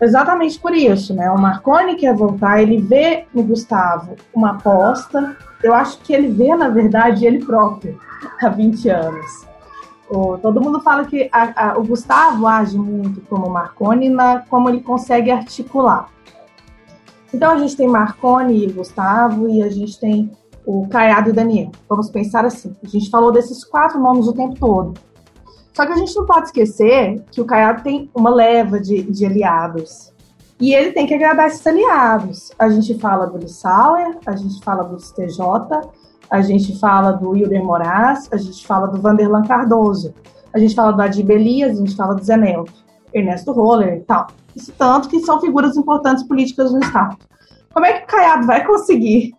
Exatamente 0.00 0.58
por 0.58 0.74
isso, 0.74 1.14
né? 1.14 1.30
O 1.30 1.38
Marconi 1.38 1.94
quer 1.94 2.14
voltar, 2.14 2.62
ele 2.62 2.80
vê 2.80 3.26
no 3.34 3.42
Gustavo 3.42 4.16
uma 4.34 4.52
aposta. 4.52 5.36
Eu 5.62 5.74
acho 5.74 5.98
que 5.98 6.12
ele 6.12 6.28
vê, 6.28 6.54
na 6.54 6.68
verdade, 6.68 7.26
ele 7.26 7.44
próprio 7.44 7.98
há 8.42 8.48
20 8.48 8.88
anos. 8.88 9.46
O, 10.08 10.38
todo 10.38 10.60
mundo 10.60 10.80
fala 10.80 11.04
que 11.04 11.28
a, 11.30 11.70
a, 11.70 11.78
o 11.78 11.84
Gustavo 11.84 12.46
age 12.46 12.78
muito 12.78 13.20
como 13.22 13.48
Marconi 13.50 14.08
na 14.08 14.40
como 14.40 14.68
ele 14.68 14.80
consegue 14.80 15.30
articular. 15.30 16.08
Então 17.32 17.52
a 17.52 17.58
gente 17.58 17.76
tem 17.76 17.86
Marconi 17.86 18.64
e 18.64 18.72
Gustavo 18.72 19.48
e 19.48 19.62
a 19.62 19.70
gente 19.70 20.00
tem 20.00 20.32
o 20.66 20.88
Caiado 20.88 21.30
e 21.30 21.32
Daniel. 21.32 21.70
Vamos 21.88 22.10
pensar 22.10 22.44
assim. 22.44 22.74
A 22.82 22.88
gente 22.88 23.08
falou 23.10 23.30
desses 23.30 23.64
quatro 23.64 24.00
nomes 24.00 24.26
o 24.26 24.32
tempo 24.32 24.58
todo. 24.58 24.94
Só 25.72 25.86
que 25.86 25.92
a 25.92 25.96
gente 25.96 26.14
não 26.16 26.26
pode 26.26 26.46
esquecer 26.46 27.22
que 27.30 27.40
o 27.40 27.44
Caiado 27.44 27.82
tem 27.82 28.10
uma 28.14 28.30
leva 28.30 28.80
de, 28.80 29.02
de 29.02 29.24
aliados. 29.24 30.12
E 30.60 30.74
ele 30.74 30.92
tem 30.92 31.06
que 31.06 31.14
agradar 31.14 31.46
esses 31.46 31.66
aliados. 31.66 32.52
A 32.58 32.68
gente 32.68 32.98
fala 32.98 33.26
do 33.26 33.38
Lissauer, 33.38 34.18
a 34.26 34.36
gente 34.36 34.62
fala 34.62 34.84
do 34.84 34.98
STJ, 35.00 35.40
a 36.30 36.40
gente 36.42 36.78
fala 36.78 37.12
do 37.12 37.30
Wilder 37.30 37.64
Moraes, 37.64 38.28
a 38.30 38.36
gente 38.36 38.66
fala 38.66 38.86
do 38.86 39.00
Vanderlan 39.00 39.42
Cardoso, 39.42 40.14
a 40.52 40.58
gente 40.58 40.74
fala 40.74 40.92
do 40.92 41.00
Adib 41.00 41.30
Elias, 41.30 41.76
a 41.76 41.80
gente 41.80 41.96
fala 41.96 42.14
do 42.14 42.22
Zé 42.22 42.36
Nelto, 42.36 42.72
Ernesto 43.14 43.52
Roller 43.52 43.96
e 43.96 44.00
tal. 44.00 44.26
Isso 44.54 44.72
tanto 44.76 45.08
que 45.08 45.20
são 45.20 45.40
figuras 45.40 45.76
importantes 45.76 46.24
políticas 46.24 46.72
no 46.72 46.80
Estado. 46.80 47.16
Como 47.72 47.86
é 47.86 47.94
que 47.94 48.04
o 48.04 48.06
Caiado 48.06 48.46
vai 48.46 48.66
conseguir 48.66 49.32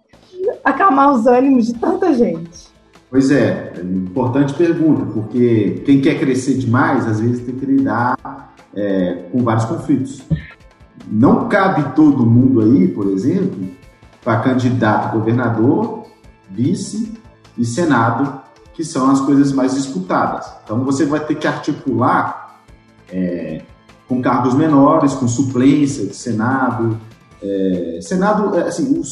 acalmar 0.64 1.14
os 1.14 1.28
ânimos 1.28 1.68
de 1.68 1.74
tanta 1.74 2.14
gente. 2.14 2.71
Pois 3.12 3.30
é, 3.30 3.74
importante 3.84 4.54
pergunta, 4.54 5.04
porque 5.14 5.82
quem 5.86 6.00
quer 6.00 6.18
crescer 6.18 6.58
demais, 6.58 7.06
às 7.06 7.20
vezes 7.20 7.46
tem 7.46 7.54
que 7.54 7.66
lidar 7.66 8.18
é, 8.74 9.26
com 9.30 9.44
vários 9.44 9.66
conflitos. 9.66 10.24
Não 11.12 11.50
cabe 11.50 11.94
todo 11.94 12.26
mundo 12.26 12.62
aí, 12.62 12.88
por 12.88 13.08
exemplo, 13.08 13.68
para 14.24 14.40
candidato 14.40 15.12
governador, 15.12 16.06
vice 16.50 17.12
e 17.58 17.66
senado, 17.66 18.40
que 18.74 18.86
são 18.86 19.12
as 19.12 19.20
coisas 19.20 19.52
mais 19.52 19.76
disputadas. 19.76 20.50
Então 20.64 20.82
você 20.86 21.06
vai 21.06 21.20
ter 21.20 21.36
que 21.36 21.46
articular 21.46 22.62
é, 23.12 23.62
com 24.08 24.22
cargos 24.22 24.54
menores, 24.54 25.14
com 25.14 25.28
suplência 25.28 26.06
de 26.06 26.16
senado. 26.16 26.98
É, 27.44 28.00
senado, 28.02 28.58
é, 28.58 28.70
assim, 28.70 28.98
o, 28.98 29.04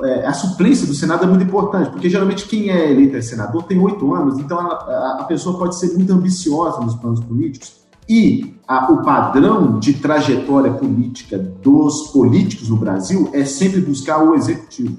é, 0.00 0.26
a 0.26 0.32
suplência 0.32 0.86
do 0.86 0.94
Senado 0.94 1.24
é 1.24 1.26
muito 1.26 1.44
importante, 1.44 1.90
porque 1.90 2.08
geralmente 2.08 2.46
quem 2.46 2.70
é 2.70 2.90
eleito 2.90 3.16
é 3.16 3.20
senador 3.20 3.64
tem 3.64 3.78
oito 3.78 4.14
anos, 4.14 4.38
então 4.38 4.58
a, 4.58 5.18
a, 5.20 5.24
pessoa 5.24 5.58
pode 5.58 5.78
ser 5.78 5.92
muito 5.94 6.12
ambiciosa 6.12 6.80
nos 6.80 6.94
planos 6.94 7.20
políticos 7.20 7.82
e 8.08 8.54
a, 8.66 8.90
o 8.90 9.02
padrão 9.02 9.78
de 9.78 9.94
trajetória 9.94 10.72
política 10.72 11.38
dos 11.38 12.08
políticos 12.08 12.68
no 12.68 12.76
Brasil 12.76 13.28
é 13.32 13.44
sempre 13.44 13.80
buscar 13.80 14.22
o 14.22 14.34
executivo. 14.34 14.96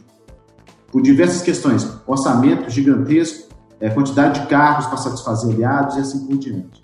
Por 0.92 1.02
diversas 1.02 1.42
questões, 1.42 1.88
orçamento 2.06 2.70
gigantesco, 2.70 3.50
é, 3.80 3.90
quantidade 3.90 4.42
de 4.42 4.48
cargos 4.48 4.86
para 4.86 4.98
satisfazer 4.98 5.54
aliados 5.54 5.96
e 5.98 6.00
assim 6.00 6.26
por 6.26 6.38
diante. 6.38 6.84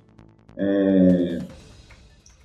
É, 0.57 1.39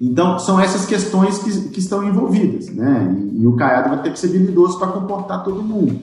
então, 0.01 0.39
são 0.39 0.61
essas 0.61 0.85
questões 0.85 1.39
que, 1.39 1.69
que 1.69 1.79
estão 1.79 2.03
envolvidas, 2.03 2.69
né? 2.69 3.17
E, 3.17 3.43
e, 3.43 3.47
o 3.47 3.55
Caiado 3.55 3.91
vai 3.91 4.03
ter 4.03 4.13
que 4.13 4.19
ser 4.19 4.29
habilidoso 4.29 4.79
para 4.79 4.89
comportar 4.89 5.45
todo 5.45 5.63
mundo. 5.63 6.01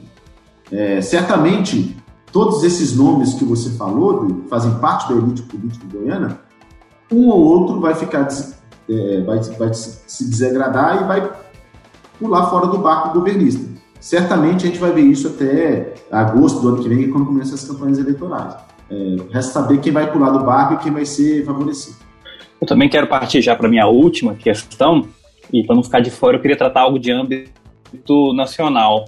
É, 0.72 1.02
certamente, 1.02 1.98
todos 2.32 2.64
esses 2.64 2.96
nomes 2.96 3.34
que 3.34 3.44
você 3.44 3.70
falou, 3.72 4.26
que 4.26 4.50
fazem 4.50 4.74
parte 4.76 5.10
da 5.10 5.20
elite 5.20 5.42
política 5.44 5.86
goiana, 5.92 6.40
um 7.12 7.28
ou 7.28 7.40
outro 7.42 7.82
vai 7.82 7.94
ficar, 7.94 8.28
é, 8.90 9.22
vai, 9.22 9.40
vai 9.40 9.74
se 9.74 10.30
desagradar 10.30 11.02
e 11.02 11.06
vai 11.06 11.32
pular 12.18 12.50
fora 12.50 12.68
do 12.68 12.78
barco 12.78 13.20
governista. 13.20 13.70
Certamente 14.00 14.66
a 14.66 14.68
gente 14.70 14.80
vai 14.80 14.92
ver 14.92 15.02
isso 15.02 15.28
até 15.28 15.94
agosto 16.10 16.62
do 16.62 16.70
ano 16.70 16.82
que 16.82 16.88
vem, 16.88 17.12
quando 17.12 17.26
começam 17.26 17.56
as 17.56 17.64
campanhas 17.66 18.00
eleitorais. 18.00 18.56
É, 18.90 19.18
resta 19.32 19.54
saber 19.54 19.80
quem 19.80 19.92
vai 19.92 20.12
pular 20.12 20.32
do 20.32 20.44
barco 20.44 20.76
e 20.76 20.78
quem 20.78 20.92
vai 20.92 21.06
ser 21.06 21.46
favorecido. 21.46 21.98
Eu 22.62 22.68
também 22.68 22.88
quero 22.88 23.08
partir 23.08 23.42
já 23.42 23.56
para 23.56 23.68
minha 23.68 23.88
última 23.88 24.36
questão, 24.36 25.08
e 25.52 25.64
para 25.64 25.76
não 25.76 25.84
ficar 25.84 26.00
de 26.00 26.12
fora, 26.12 26.38
eu 26.38 26.42
queria 26.42 26.56
tratar 26.56 26.82
algo 26.82 27.00
de 27.00 27.12
âmbito 27.12 28.34
nacional. 28.36 29.06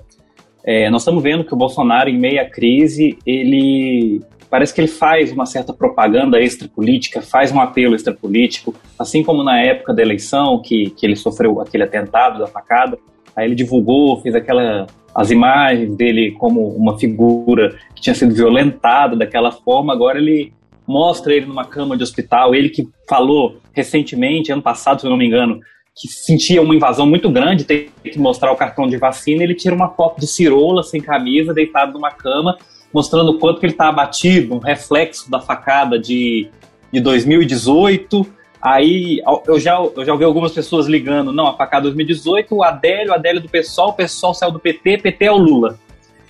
É, 0.66 0.90
nós 0.90 1.04
estamos 1.04 1.22
vendo 1.22 1.44
que 1.44 1.54
o 1.54 1.58
Bolsonaro, 1.58 2.10
em 2.10 2.18
meia 2.18 2.50
crise, 2.50 3.18
ele 3.26 4.22
parece 4.50 4.74
que 4.74 4.82
ele 4.82 4.88
faz 4.88 5.32
uma 5.32 5.46
certa 5.46 5.72
propaganda 5.72 6.42
extrapolítica, 6.42 7.22
faz 7.22 7.52
um 7.52 7.60
apelo 7.60 7.96
extrapolítico, 7.96 8.74
assim 8.98 9.24
como 9.24 9.44
na 9.44 9.60
época 9.60 9.94
da 9.94 10.02
eleição, 10.02 10.60
que, 10.60 10.90
que 10.92 11.06
ele 11.06 11.16
sofreu 11.16 11.62
aquele 11.62 11.84
atentado 11.84 12.40
da 12.40 12.48
facada, 12.48 12.98
aí 13.36 13.46
ele 13.46 13.56
divulgou, 13.56 14.20
fez 14.22 14.34
aquela 14.34 14.88
as 15.14 15.30
imagens 15.30 15.96
dele 15.96 16.32
como 16.40 16.70
uma 16.70 16.98
figura 16.98 17.78
que 17.96 18.02
tinha 18.02 18.16
sido 18.16 18.34
violentada 18.34 19.16
daquela 19.16 19.52
forma, 19.52 19.94
agora 19.94 20.18
ele 20.18 20.52
mostra 20.88 21.34
ele 21.34 21.46
numa 21.46 21.66
cama 21.66 21.96
de 21.96 22.04
hospital, 22.04 22.54
ele 22.54 22.70
que 22.70 22.88
falou 23.08 23.58
recentemente, 23.74 24.52
ano 24.52 24.62
passado, 24.62 25.02
se 25.02 25.06
eu 25.06 25.10
não 25.10 25.18
me 25.18 25.26
engano, 25.26 25.60
que 25.96 26.08
sentia 26.08 26.62
uma 26.62 26.76
invasão 26.76 27.06
muito 27.06 27.30
grande, 27.30 27.64
tem 27.64 27.90
que 28.04 28.18
mostrar 28.18 28.52
o 28.52 28.56
cartão 28.56 28.88
de 28.88 28.98
vacina, 28.98 29.44
ele 29.44 29.54
tira 29.54 29.76
uma 29.76 29.90
foto 29.90 30.20
de 30.20 30.28
cirola, 30.28 30.84
sem 30.84 31.00
camisa, 31.00 31.54
deitado 31.54 31.94
numa 31.94 32.12
cama, 32.12 32.58
mostrando 32.94 33.32
o 33.32 33.40
quanto 33.40 33.60
que 33.60 33.66
ele 33.66 33.74
está 33.74 33.90
abatido, 33.90 34.56
um 34.56 34.60
reflexo 34.60 35.30
da 35.30 35.40
facada 35.40 36.00
de, 36.00 36.50
de 36.92 37.00
2018. 37.00 38.26
Aí 38.62 39.22
eu 39.46 39.60
já, 39.60 39.76
eu 39.78 40.06
já 40.06 40.14
ouvi 40.14 40.24
algumas 40.24 40.52
pessoas 40.52 40.88
ligando, 40.88 41.32
não, 41.32 41.48
a 41.48 41.54
facada 41.54 41.84
2018, 41.84 42.56
o 42.56 42.64
Adélio, 42.64 43.12
o 43.12 43.16
Adélio 43.16 43.42
do 43.42 43.50
PSOL, 43.50 43.90
o 43.90 43.94
PSOL 43.94 44.34
saiu 44.34 44.52
do 44.52 44.60
PT, 44.60 45.00
PT 45.00 45.26
é 45.26 45.32
o 45.32 45.38
Lula. 45.38 45.78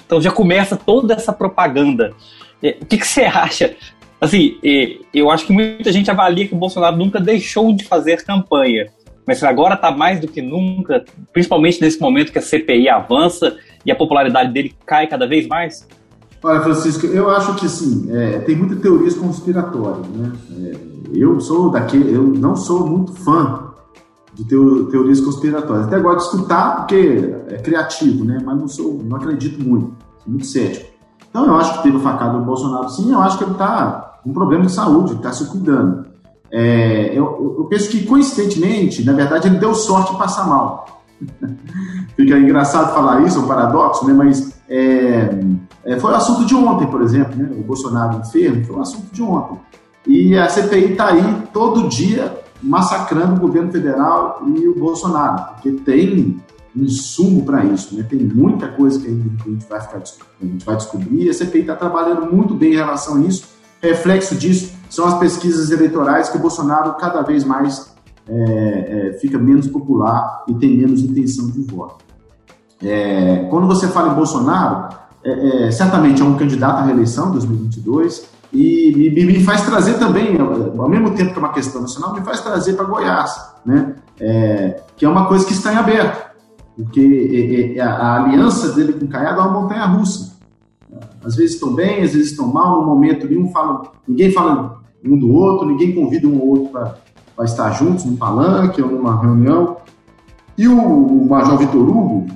Então 0.05 0.21
já 0.21 0.31
começa 0.31 0.75
toda 0.75 1.13
essa 1.13 1.31
propaganda. 1.31 2.13
É, 2.61 2.77
o 2.81 2.85
que, 2.85 2.97
que 2.97 3.07
você 3.07 3.23
acha 3.23 3.75
Assim, 4.23 4.57
eu 5.13 5.29
acho 5.29 5.45
que 5.45 5.51
muita 5.51 5.91
gente 5.91 6.09
avalia 6.09 6.47
que 6.47 6.53
o 6.53 6.57
Bolsonaro 6.57 6.95
nunca 6.95 7.19
deixou 7.19 7.75
de 7.75 7.83
fazer 7.83 8.23
campanha. 8.23 8.87
Mas 9.27 9.43
agora 9.43 9.75
está 9.75 9.91
mais 9.91 10.17
do 10.21 10.29
que 10.29 10.41
nunca, 10.41 11.03
principalmente 11.33 11.81
nesse 11.81 11.99
momento 11.99 12.31
que 12.31 12.39
a 12.39 12.41
CPI 12.41 12.87
avança 12.87 13.57
e 13.85 13.91
a 13.91 13.95
popularidade 13.97 14.53
dele 14.53 14.73
cai 14.85 15.07
cada 15.07 15.27
vez 15.27 15.45
mais? 15.45 15.85
Olha, 16.41 16.61
Francisco, 16.61 17.05
eu 17.07 17.29
acho 17.29 17.53
que 17.55 17.67
sim, 17.67 18.07
é, 18.11 18.39
tem 18.39 18.55
muitas 18.55 18.79
teorias 18.79 19.13
conspiratórias, 19.13 20.07
né? 20.07 20.31
É, 20.57 20.73
eu 21.13 21.41
sou 21.41 21.69
daquele, 21.69 22.15
eu 22.15 22.23
não 22.23 22.55
sou 22.55 22.87
muito 22.87 23.11
fã 23.11 23.73
de 24.33 24.45
teo, 24.45 24.85
teorias 24.85 25.19
conspiratórias. 25.19 25.87
Até 25.87 25.99
gosto 25.99 26.31
de 26.31 26.37
escutar 26.37 26.77
porque 26.77 27.35
é 27.49 27.57
criativo, 27.57 28.23
né? 28.23 28.41
Mas 28.41 28.57
não 28.57 28.69
sou, 28.69 29.03
não 29.03 29.17
acredito 29.17 29.61
muito, 29.61 29.93
muito 30.25 30.45
cético. 30.45 30.93
Então 31.29 31.45
eu 31.45 31.57
acho 31.57 31.75
que 31.75 31.83
teve 31.83 31.97
o 31.97 31.99
facada 31.99 32.37
do 32.37 32.45
Bolsonaro, 32.45 32.87
sim. 32.89 33.11
Eu 33.11 33.19
acho 33.19 33.37
que 33.37 33.43
ele 33.43 33.51
está 33.51 34.12
um 34.25 34.33
problema 34.33 34.65
de 34.65 34.71
saúde, 34.71 35.13
está 35.13 35.31
se 35.31 35.45
cuidando. 35.45 36.05
É, 36.51 37.11
eu, 37.17 37.55
eu, 37.57 37.65
penso 37.65 37.89
que, 37.89 38.05
coincidentemente, 38.05 39.03
na 39.03 39.13
verdade, 39.13 39.47
ele 39.47 39.57
deu 39.57 39.73
sorte 39.73 40.11
de 40.11 40.17
passar 40.19 40.47
mal. 40.47 41.03
Fica 42.15 42.37
engraçado 42.37 42.93
falar 42.93 43.21
isso, 43.21 43.39
é 43.39 43.41
um 43.41 43.47
paradoxo, 43.47 44.05
né? 44.05 44.13
mas 44.13 44.53
é, 44.69 45.29
é, 45.83 45.99
foi 45.99 46.11
o 46.11 46.15
assunto 46.15 46.45
de 46.45 46.53
ontem, 46.53 46.85
por 46.87 47.01
exemplo, 47.01 47.35
né? 47.35 47.49
o 47.57 47.63
Bolsonaro 47.63 48.19
enfermo, 48.19 48.63
foi 48.65 48.75
o 48.75 48.81
assunto 48.81 49.11
de 49.11 49.23
ontem. 49.23 49.59
E 50.05 50.37
a 50.37 50.47
CPI 50.47 50.91
está 50.91 51.07
aí 51.07 51.43
todo 51.51 51.89
dia 51.89 52.37
massacrando 52.61 53.35
o 53.35 53.39
governo 53.39 53.71
federal 53.71 54.43
e 54.45 54.67
o 54.67 54.77
Bolsonaro, 54.77 55.53
porque 55.53 55.71
tem 55.71 56.39
insumo 56.75 57.43
para 57.43 57.65
isso, 57.65 57.95
né? 57.95 58.03
tem 58.03 58.19
muita 58.19 58.67
coisa 58.67 58.99
que 58.99 59.07
a 59.07 59.09
gente 59.09 59.65
vai, 59.67 59.81
ficar, 59.81 59.97
a 59.97 60.45
gente 60.45 60.65
vai 60.65 60.75
descobrir, 60.75 61.25
e 61.25 61.29
a 61.29 61.33
CPI 61.33 61.61
está 61.61 61.75
trabalhando 61.75 62.31
muito 62.31 62.53
bem 62.55 62.73
em 62.73 62.77
relação 62.77 63.17
a 63.17 63.21
isso, 63.21 63.52
Reflexo 63.83 64.35
disso 64.35 64.71
são 64.89 65.05
as 65.05 65.17
pesquisas 65.19 65.69
eleitorais 65.69 66.29
que 66.29 66.37
o 66.37 66.39
Bolsonaro 66.39 66.93
cada 66.93 67.21
vez 67.21 67.43
mais 67.43 67.93
é, 68.25 69.09
é, 69.09 69.13
fica 69.19 69.37
menos 69.37 69.67
popular 69.67 70.45
e 70.47 70.53
tem 70.53 70.77
menos 70.77 71.01
intenção 71.01 71.49
de 71.49 71.61
voto. 71.63 72.05
É, 72.81 73.45
quando 73.49 73.67
você 73.67 73.89
fala 73.89 74.13
em 74.13 74.15
Bolsonaro, 74.15 74.95
é, 75.21 75.67
é, 75.67 75.71
certamente 75.71 76.21
é 76.21 76.25
um 76.25 76.37
candidato 76.37 76.77
à 76.77 76.81
reeleição 76.83 77.27
em 77.27 77.31
2022 77.33 78.25
e 78.53 79.11
me, 79.13 79.43
faz 79.43 79.63
trazer 79.63 79.95
também, 79.95 80.37
ao 80.39 80.87
mesmo 80.87 81.11
tempo 81.11 81.31
que 81.31 81.37
é 81.37 81.39
uma 81.39 81.51
questão 81.51 81.81
nacional, 81.81 82.13
me 82.13 82.21
faz 82.21 82.39
trazer 82.39 82.73
para 82.73 82.85
Goiás, 82.85 83.35
né? 83.65 83.95
É, 84.19 84.81
que 84.95 85.05
é 85.05 85.09
uma 85.09 85.25
coisa 85.25 85.45
que 85.45 85.53
está 85.53 85.73
em 85.73 85.77
aberto, 85.77 86.31
porque 86.77 87.75
a, 87.81 87.85
a 87.85 88.23
aliança 88.23 88.71
dele 88.71 88.93
com 88.93 89.07
Caiado 89.07 89.41
é 89.41 89.43
uma 89.43 89.61
montanha 89.61 89.85
russa. 89.85 90.32
Às 91.23 91.35
vezes 91.35 91.55
estão 91.55 91.73
bem, 91.73 92.03
às 92.03 92.13
vezes 92.13 92.31
estão 92.31 92.47
mal, 92.47 92.81
no 92.81 92.87
momento 92.87 93.27
nenhum 93.27 93.49
fala, 93.49 93.91
ninguém 94.07 94.31
fala 94.31 94.81
um 95.03 95.17
do 95.17 95.31
outro, 95.31 95.67
ninguém 95.67 95.93
convida 95.93 96.27
um 96.27 96.39
ou 96.39 96.49
outro 96.49 96.69
para 96.69 97.45
estar 97.45 97.71
juntos 97.71 98.05
num 98.05 98.15
palanque 98.15 98.81
ou 98.81 98.89
numa 98.89 99.19
reunião. 99.19 99.77
E 100.57 100.67
o, 100.67 100.77
o 100.77 101.27
Major 101.27 101.57
Vitor 101.57 101.81
Hugo, 101.81 102.27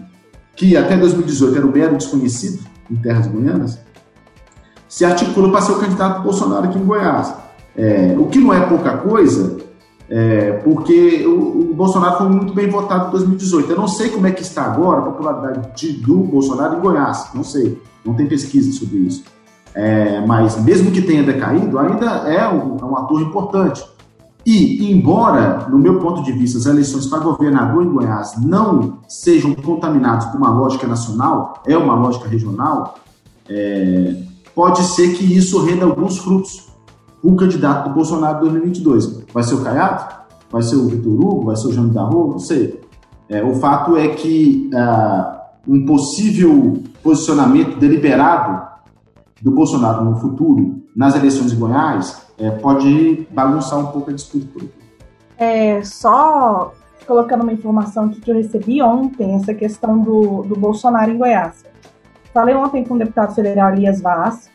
que 0.56 0.76
até 0.76 0.97
2018 0.97 1.58
era 1.58 1.65
um 1.65 1.71
mero 1.71 1.97
desconhecido 1.97 2.65
em 2.89 2.95
terras 2.95 3.28
goianas, 3.28 3.80
se 4.88 5.06
articula 5.06 5.52
para 5.52 5.62
ser 5.62 5.73
o 5.73 5.80
candidato 5.80 6.23
Bolsonaro 6.23 6.65
aqui 6.65 6.80
em 6.80 6.86
Goiás. 6.86 7.34
É, 7.76 8.15
o 8.17 8.26
que 8.26 8.39
não 8.39 8.54
é 8.54 8.65
pouca 8.65 8.97
coisa, 8.97 9.58
é, 10.10 10.54
porque 10.63 11.26
o, 11.28 11.72
o, 11.72 11.74
Bolsonaro 11.74 12.17
foi 12.17 12.30
muito 12.30 12.54
bem 12.54 12.70
votado 12.70 13.08
em 13.08 13.12
2018. 13.12 13.72
Eu 13.72 13.78
não 13.78 13.88
sei 13.88 14.10
como 14.10 14.26
é 14.26 14.32
que 14.32 14.41
está 14.41 14.63
agora 14.63 15.00
a 15.00 15.04
popularidade 15.04 15.76
de, 15.76 15.93
do 15.93 16.17
Bolsonaro 16.20 16.78
em 16.78 16.80
Goiás, 16.80 17.30
não 17.34 17.43
sei, 17.43 17.82
não 18.06 18.13
tem 18.13 18.26
pesquisa 18.26 18.72
sobre 18.72 19.00
isso. 19.00 19.24
É, 19.74 20.26
mas 20.26 20.62
mesmo 20.63 20.91
que 20.91 21.02
tenha 21.02 21.24
decaído, 21.24 21.78
ainda 21.78 22.06
é 22.06 22.48
um, 22.48 22.78
é 22.78 22.86
um, 22.86 22.98
ator 22.98 23.22
importante. 23.22 23.84
E, 24.46 24.91
embora, 24.91 25.67
no 25.70 25.78
meu 25.78 26.00
ponto 26.00 26.24
de 26.24 26.32
vista, 26.32 26.58
as 26.58 26.65
eleições 26.65 27.06
para 27.08 27.20
governador 27.20 27.84
em 27.84 27.89
Goiás 27.89 28.34
não 28.41 29.00
sejam 29.10 29.54
contaminadas 29.54 30.26
por 30.28 30.38
uma 30.38 30.50
lógica 30.50 30.88
nacional, 30.88 31.62
é 31.67 31.78
uma 31.78 31.96
lógica 31.96 32.30
regional, 32.30 32.96
é, 33.50 34.15
pode 34.56 34.82
ser 34.84 35.10
que 35.10 35.38
isso 35.38 35.63
renda 35.65 35.86
alguns 35.86 36.17
frutos 36.17 36.66
o 37.28 37.36
candidato 37.36 37.90
do 37.90 37.94
Bolsonaro 37.94 38.38
em 38.38 38.52
2022. 38.52 39.26
Vai 39.34 39.44
ser 39.44 39.56
o 39.56 39.62
Caiado? 39.62 40.16
Vai 40.50 40.62
ser 40.62 40.78
o 40.78 40.88
Vitor 40.88 41.12
Hugo? 41.12 41.46
Vai 41.48 41.58
ser 41.58 41.68
o 41.68 41.74
Jânio 41.74 41.92
da 41.92 42.04
Rua? 42.04 42.32
Não 42.32 42.40
sei. 42.40 42.80
É, 43.28 43.44
o 43.44 43.54
fato 43.56 43.98
é 43.98 44.08
que 44.08 44.70
uh, 44.74 45.38
um 45.68 45.86
possível 45.86 46.82
posicionamento 47.04 47.78
deliberado 47.78 48.66
do 49.42 49.52
Bolsonaro 49.52 50.06
no 50.06 50.16
futuro, 50.16 50.82
nas 50.96 51.18
eleições 51.18 51.52
em 51.52 51.60
Goiás, 51.60 52.26
é, 52.38 52.50
pode 52.50 53.28
bagunçar 53.30 53.78
um 53.78 53.88
pouco 53.88 54.10
a 54.10 54.13
disputa. 54.13 54.66
É, 55.38 55.84
só 55.84 56.74
colocando 57.06 57.44
uma 57.44 57.52
informação 57.52 58.08
que 58.08 58.32
eu 58.32 58.36
recebi 58.36 58.82
ontem, 58.82 59.36
essa 59.36 59.54
questão 59.54 60.00
do, 60.00 60.44
do 60.44 60.56
Bolsonaro 60.56 61.12
em 61.12 61.18
Goiás. 61.18 61.66
falei 62.34 62.56
ontem 62.56 62.86
com 62.86 62.94
o 62.96 62.98
deputado 62.98 63.36
federal 63.36 63.74
Elias 63.74 64.02
Vaz, 64.02 64.50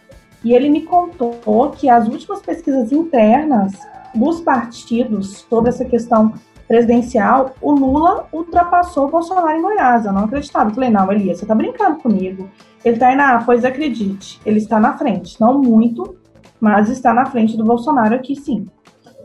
e 0.45 0.53
ele 0.53 0.69
me 0.69 0.83
contou 0.83 1.71
que 1.71 1.89
as 1.89 2.09
últimas 2.09 2.41
pesquisas 2.41 2.93
internas 2.93 3.73
dos 4.15 4.41
partidos 4.41 5.47
sobre 5.49 5.71
essa 5.71 5.85
questão 5.85 6.35
presidencial, 6.67 7.55
o 7.61 7.73
Lula 7.73 8.27
ultrapassou 8.33 9.07
o 9.07 9.11
Bolsonaro 9.11 9.51
em 9.51 9.63
Goiás. 9.63 10.07
Eu 10.07 10.13
não 10.13 10.25
acreditava. 10.25 10.71
Eu 10.71 10.75
falei, 10.75 10.91
não, 10.91 11.13
Elias, 11.13 11.39
você 11.39 11.47
tá 11.47 11.55
brincando 11.55 11.99
comigo. 11.99 12.49
Ele 12.85 12.97
tá 12.97 13.13
indo, 13.13 13.21
ah, 13.21 13.43
pois 13.45 13.65
acredite, 13.65 14.41
ele 14.45 14.59
está 14.59 14.81
na 14.81 14.97
frente. 14.97 15.41
Não 15.41 15.61
muito, 15.61 16.17
mas 16.61 16.89
está 16.89 17.13
na 17.13 17.27
frente 17.27 17.57
do 17.57 17.65
Bolsonaro 17.65 18.15
aqui 18.15 18.35
sim. 18.35 18.67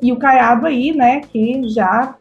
E 0.02 0.12
o 0.12 0.18
Caiado 0.18 0.68
aí, 0.68 0.94
né, 0.94 1.22
que 1.22 1.68
já, 1.70 2.16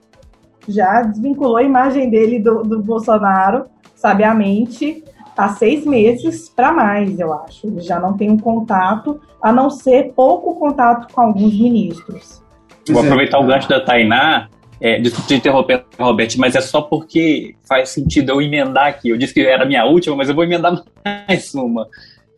já 0.67 1.03
desvinculou 1.03 1.57
a 1.57 1.63
imagem 1.63 2.09
dele 2.09 2.39
do, 2.39 2.63
do 2.63 2.83
Bolsonaro, 2.83 3.65
sabiamente, 3.95 5.05
há 5.37 5.49
seis 5.51 5.85
meses 5.85 6.49
para 6.49 6.72
mais, 6.72 7.18
eu 7.18 7.33
acho. 7.33 7.66
Ele 7.66 7.81
já 7.81 8.01
não 8.01 8.16
tem 8.16 8.31
um 8.31 8.38
contato, 8.38 9.20
a 9.42 9.53
não 9.53 9.70
ser 9.70 10.12
pouco 10.14 10.55
contato 10.59 11.12
com 11.12 11.20
alguns 11.20 11.55
ministros. 11.59 12.42
Vou 12.88 13.03
aproveitar 13.03 13.38
o 13.38 13.46
gancho 13.46 13.68
da 13.68 13.81
Tainá. 13.81 14.49
É, 14.81 15.01
desculpa 15.01 15.29
te 15.29 15.35
interromper, 15.35 15.85
Robert, 15.99 16.29
mas 16.37 16.55
é 16.55 16.61
só 16.61 16.83
porque 16.83 17.55
faz 17.66 17.88
sentido 17.90 18.33
eu 18.33 18.42
emendar 18.42 18.87
aqui. 18.87 19.09
Eu 19.09 19.16
disse 19.16 19.33
que 19.33 19.40
era 19.40 19.64
a 19.64 19.66
minha 19.66 19.85
última, 19.85 20.14
mas 20.14 20.29
eu 20.29 20.35
vou 20.35 20.44
emendar 20.44 20.83
mais 21.05 21.55
uma. 21.55 21.88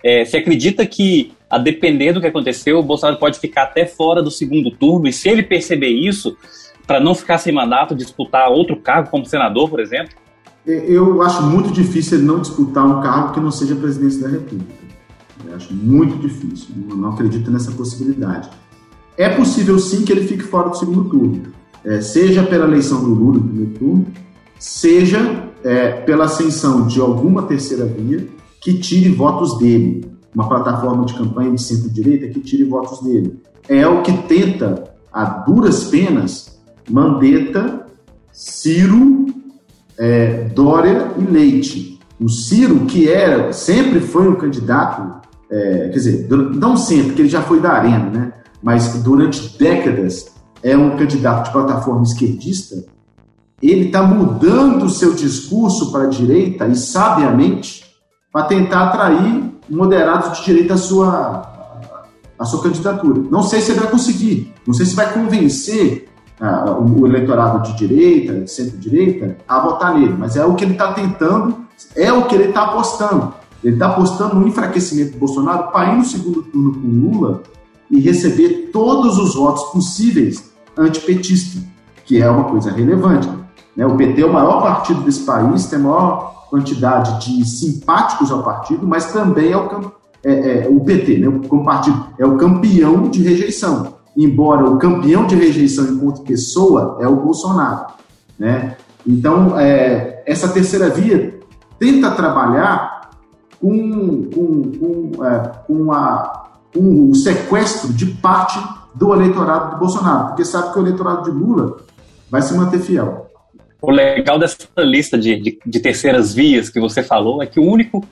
É, 0.03 0.25
você 0.25 0.39
acredita 0.39 0.87
que, 0.87 1.33
a 1.51 1.59
depender 1.59 2.13
do 2.13 2.21
que 2.21 2.29
aconteceu, 2.29 2.79
o 2.79 2.83
Bolsonaro 2.83 3.19
pode 3.19 3.41
ficar 3.41 3.65
até 3.65 3.85
fora 3.85 4.23
do 4.23 4.31
segundo 4.31 4.71
turno? 4.71 5.09
E 5.09 5.13
se 5.13 5.29
ele 5.29 5.43
perceber 5.43 5.89
isso, 5.89 6.37
para 6.87 7.01
não 7.01 7.15
ficar 7.15 7.39
sem 7.39 7.53
mandato, 7.53 7.95
disputar 7.95 8.49
outro 8.49 8.77
cargo 8.77 9.11
como 9.11 9.27
senador, 9.27 9.69
por 9.69 9.81
exemplo? 9.81 10.15
Eu 10.69 11.23
acho 11.23 11.43
muito 11.45 11.73
difícil 11.73 12.19
ele 12.19 12.27
não 12.27 12.41
disputar 12.41 12.87
um 12.87 13.01
cargo 13.01 13.33
que 13.33 13.41
não 13.41 13.51
seja 13.51 13.75
presidência 13.75 14.21
da 14.21 14.29
República. 14.29 14.71
Eu 15.47 15.57
acho 15.57 15.73
muito 15.73 16.19
difícil. 16.19 16.75
Não 16.95 17.09
acredito 17.09 17.51
nessa 17.51 17.73
possibilidade. 17.73 18.51
É 19.17 19.31
possível 19.31 19.79
sim 19.79 20.05
que 20.05 20.13
ele 20.13 20.29
fique 20.29 20.43
fora 20.43 20.69
do 20.69 20.77
segundo 20.77 21.09
turno, 21.09 21.43
é, 21.85 22.01
seja 22.03 22.43
pela 22.43 22.67
eleição 22.67 23.03
do 23.03 23.15
Lula 23.15 23.39
no 23.39 23.45
primeiro 23.45 23.79
turno, 23.79 24.07
seja 24.59 25.49
é, 25.65 25.91
pela 26.03 26.27
ascensão 26.27 26.87
de 26.87 27.01
alguma 27.01 27.43
terceira 27.45 27.87
via 27.87 28.29
que 28.61 28.75
tire 28.79 29.09
votos 29.09 29.59
dele, 29.59 30.05
uma 30.35 30.49
plataforma 30.49 31.05
de 31.07 31.15
campanha 31.15 31.51
de 31.51 31.63
centro-direita 31.63 32.29
que 32.29 32.41
tire 32.41 32.65
votos 32.65 33.01
dele. 33.01 33.41
É 33.69 33.87
o 33.89 34.03
que 34.03 34.13
tenta, 34.13 34.85
a 35.13 35.25
duras 35.25 35.85
penas, 35.85 36.61
Mandetta, 36.89 37.87
Ciro, 38.31 39.27
é, 39.99 40.45
Dória 40.55 41.13
e 41.19 41.23
Leite. 41.23 41.99
O 42.21 42.29
Ciro, 42.29 42.87
que 42.87 43.09
era, 43.09 43.53
sempre 43.53 44.01
foi 44.01 44.29
um 44.29 44.35
candidato, 44.35 45.21
é, 45.51 45.89
quer 45.89 45.99
dizer, 45.99 46.29
não 46.29 46.77
sempre, 46.77 47.07
porque 47.07 47.23
ele 47.23 47.29
já 47.29 47.43
foi 47.43 47.61
da 47.61 47.73
arena, 47.73 48.11
né? 48.11 48.33
mas 48.63 49.03
durante 49.03 49.57
décadas 49.59 50.33
é 50.63 50.77
um 50.77 50.97
candidato 50.97 51.47
de 51.47 51.53
plataforma 51.53 52.03
esquerdista, 52.03 52.85
ele 53.63 53.87
está 53.87 54.03
mudando 54.03 54.85
o 54.85 54.91
seu 54.91 55.15
discurso 55.15 55.93
para 55.93 56.05
a 56.05 56.09
direita 56.09 56.67
e 56.67 56.77
sabiamente 56.77 57.85
para 58.33 58.45
tentar 58.45 58.89
atrair 58.89 59.51
moderados 59.69 60.39
de 60.39 60.45
direita 60.45 60.75
à 60.75 60.77
sua, 60.77 61.81
à 62.39 62.45
sua 62.45 62.63
candidatura. 62.63 63.23
Não 63.31 63.43
sei 63.43 63.61
se 63.61 63.73
ele 63.73 63.81
vai 63.81 63.91
conseguir, 63.91 64.55
não 64.67 64.75
sei 64.75 64.87
se 64.87 64.95
vai 64.95 65.13
convencer 65.13 66.09
uh, 66.41 67.01
o 67.01 67.07
eleitorado 67.07 67.63
de 67.63 67.77
direita, 67.77 68.41
de 68.41 68.51
centro-direita, 68.51 69.37
a 69.47 69.61
votar 69.61 69.95
nele, 69.95 70.15
mas 70.19 70.37
é 70.37 70.45
o 70.45 70.55
que 70.55 70.65
ele 70.65 70.73
está 70.73 70.93
tentando, 70.93 71.57
é 71.95 72.13
o 72.13 72.27
que 72.27 72.35
ele 72.35 72.49
está 72.49 72.65
apostando. 72.65 73.35
Ele 73.63 73.75
está 73.75 73.89
apostando 73.89 74.37
no 74.37 74.47
enfraquecimento 74.47 75.13
do 75.13 75.19
Bolsonaro 75.19 75.73
para 75.73 75.93
ir 75.93 75.99
no 75.99 76.05
segundo 76.05 76.43
turno 76.45 76.75
com 76.75 76.87
Lula 76.87 77.43
e 77.91 78.01
receber 78.01 78.71
todos 78.73 79.19
os 79.19 79.35
votos 79.35 79.65
possíveis 79.73 80.53
antipetistas, 80.77 81.63
que 82.05 82.23
é 82.23 82.31
uma 82.31 82.45
coisa 82.45 82.71
relevante. 82.71 83.29
Né? 83.77 83.85
O 83.85 83.97
PT 83.97 84.23
é 84.23 84.27
o 84.27 84.33
maior 84.33 84.63
partido 84.63 85.03
desse 85.03 85.21
país, 85.21 85.67
tem 85.67 85.79
a 85.79 85.83
maior 85.83 86.47
quantidade 86.51 87.27
de 87.27 87.45
simpáticos 87.45 88.31
ao 88.31 88.43
partido, 88.43 88.87
mas 88.87 89.13
também 89.13 89.53
é 89.53 89.57
o, 89.57 89.93
é, 90.25 90.67
é, 90.67 90.69
o 90.69 90.81
PT, 90.81 91.19
né? 91.19 91.41
como 91.49 91.65
partido, 91.65 92.07
é 92.19 92.25
o 92.25 92.37
campeão 92.37 93.09
de 93.09 93.23
rejeição. 93.23 93.98
Embora 94.19 94.69
o 94.69 94.79
campeão 94.79 95.29
de 95.29 95.37
rejeição 95.37 95.85
enquanto 95.85 96.23
pessoa 96.23 96.99
é 97.01 97.07
o 97.07 97.15
Bolsonaro. 97.15 97.87
Né? 98.37 98.77
Então, 99.07 99.57
é, 99.57 100.25
essa 100.27 100.49
terceira 100.49 100.91
via 100.91 101.39
tenta 101.79 102.11
trabalhar 102.11 103.11
com, 103.61 104.29
com, 104.35 104.73
com, 104.73 105.25
é, 105.25 105.53
com 105.67 105.93
a 105.93 106.49
um, 106.77 107.15
sequestro 107.15 107.93
de 107.93 108.07
parte 108.07 108.59
do 108.93 109.15
eleitorado 109.15 109.75
de 109.75 109.79
Bolsonaro, 109.79 110.29
porque 110.29 110.45
sabe 110.45 110.73
que 110.73 110.79
o 110.79 110.83
eleitorado 110.83 111.23
de 111.23 111.31
Lula 111.31 111.77
vai 112.29 112.43
se 112.43 112.57
manter 112.57 112.81
fiel. 112.81 113.31
O 113.81 113.93
legal 113.93 114.39
dessa 114.39 114.57
lista 114.79 115.17
de, 115.17 115.37
de, 115.41 115.59
de 115.65 115.81
terceiras 115.81 116.35
vias 116.35 116.69
que 116.69 116.81
você 116.81 117.05
falou 117.05 117.41
é 117.41 117.47
que 117.47 117.61
o 117.61 117.65
único 117.65 118.05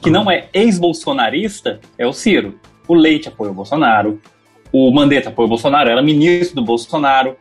que 0.00 0.10
não 0.10 0.30
é 0.30 0.48
ex-bolsonarista 0.52 1.80
é 1.98 2.06
o 2.06 2.12
Ciro. 2.12 2.54
O 2.86 2.94
Leite 2.94 3.28
apoia 3.28 3.50
o 3.50 3.54
Bolsonaro, 3.54 4.20
o 4.72 4.90
Mandetta 4.92 5.28
apoia 5.28 5.46
o 5.46 5.48
Bolsonaro, 5.48 5.90
era 5.90 6.02
ministro 6.02 6.56
do 6.56 6.64
Bolsonaro, 6.64 7.36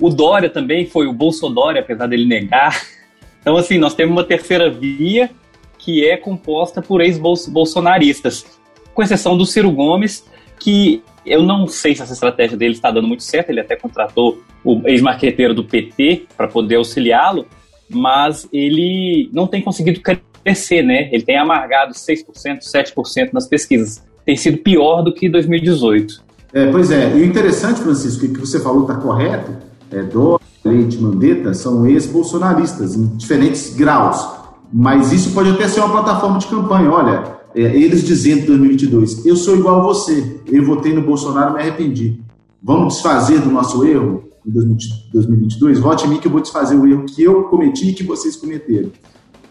o 0.00 0.08
Dória 0.08 0.48
também 0.48 0.86
foi 0.86 1.06
o 1.06 1.12
Bolsodória, 1.12 1.80
apesar 1.80 2.06
dele 2.06 2.26
negar. 2.26 2.80
Então, 3.40 3.56
assim, 3.56 3.78
nós 3.78 3.94
temos 3.94 4.12
uma 4.12 4.22
terceira 4.22 4.68
via 4.68 5.30
que 5.78 6.06
é 6.06 6.14
composta 6.14 6.82
por 6.82 7.00
ex-bolsonaristas 7.00 8.44
com 8.92 9.02
exceção 9.02 9.34
do 9.34 9.46
Ciro 9.46 9.70
Gomes, 9.70 10.26
que 10.58 11.02
eu 11.24 11.42
não 11.42 11.66
sei 11.66 11.94
se 11.94 12.02
essa 12.02 12.12
estratégia 12.12 12.56
dele 12.56 12.74
está 12.74 12.90
dando 12.90 13.08
muito 13.08 13.22
certo, 13.22 13.48
ele 13.48 13.60
até 13.60 13.76
contratou 13.76 14.42
o 14.64 14.82
ex-marqueteiro 14.86 15.54
do 15.54 15.64
PT 15.64 16.26
para 16.36 16.48
poder 16.48 16.76
auxiliá-lo, 16.76 17.46
mas 17.88 18.48
ele 18.52 19.30
não 19.32 19.46
tem 19.46 19.62
conseguido 19.62 20.00
crescer, 20.44 20.82
né? 20.82 21.08
Ele 21.12 21.22
tem 21.22 21.36
amargado 21.36 21.94
6%, 21.94 22.26
7% 22.60 23.32
nas 23.32 23.48
pesquisas. 23.48 24.06
Tem 24.24 24.36
sido 24.36 24.58
pior 24.58 25.02
do 25.02 25.12
que 25.12 25.28
2018. 25.28 26.22
É, 26.52 26.70
pois 26.70 26.90
é, 26.90 27.16
e 27.16 27.22
o 27.22 27.24
interessante, 27.24 27.80
Francisco, 27.80 28.26
que 28.26 28.40
você 28.40 28.58
falou 28.58 28.82
está 28.82 28.94
correto, 28.94 29.52
é, 29.90 30.02
Dória, 30.02 30.40
Leite 30.64 30.98
Mandetta 30.98 31.54
são 31.54 31.86
ex-bolsonaristas 31.86 32.94
em 32.94 33.06
diferentes 33.16 33.74
graus, 33.74 34.26
mas 34.72 35.12
isso 35.12 35.30
pode 35.30 35.50
até 35.50 35.66
ser 35.68 35.80
uma 35.80 35.90
plataforma 35.90 36.38
de 36.38 36.46
campanha. 36.46 36.90
Olha, 36.90 37.40
é, 37.54 37.62
eles 37.62 38.04
dizendo 38.04 38.42
em 38.42 38.46
2022: 38.46 39.24
eu 39.24 39.36
sou 39.36 39.56
igual 39.56 39.80
a 39.80 39.82
você, 39.82 40.40
eu 40.46 40.64
votei 40.64 40.92
no 40.92 41.02
Bolsonaro 41.02 41.54
me 41.54 41.60
arrependi. 41.60 42.20
Vamos 42.62 42.94
desfazer 42.94 43.40
do 43.40 43.50
nosso 43.50 43.84
erro 43.84 44.24
em 44.46 44.50
2022? 44.50 45.78
Vote 45.78 46.06
em 46.06 46.10
mim 46.10 46.18
que 46.18 46.26
eu 46.26 46.32
vou 46.32 46.40
desfazer 46.40 46.76
o 46.76 46.86
erro 46.86 47.04
que 47.04 47.22
eu 47.22 47.44
cometi 47.44 47.90
e 47.90 47.94
que 47.94 48.02
vocês 48.02 48.36
cometeram. 48.36 48.90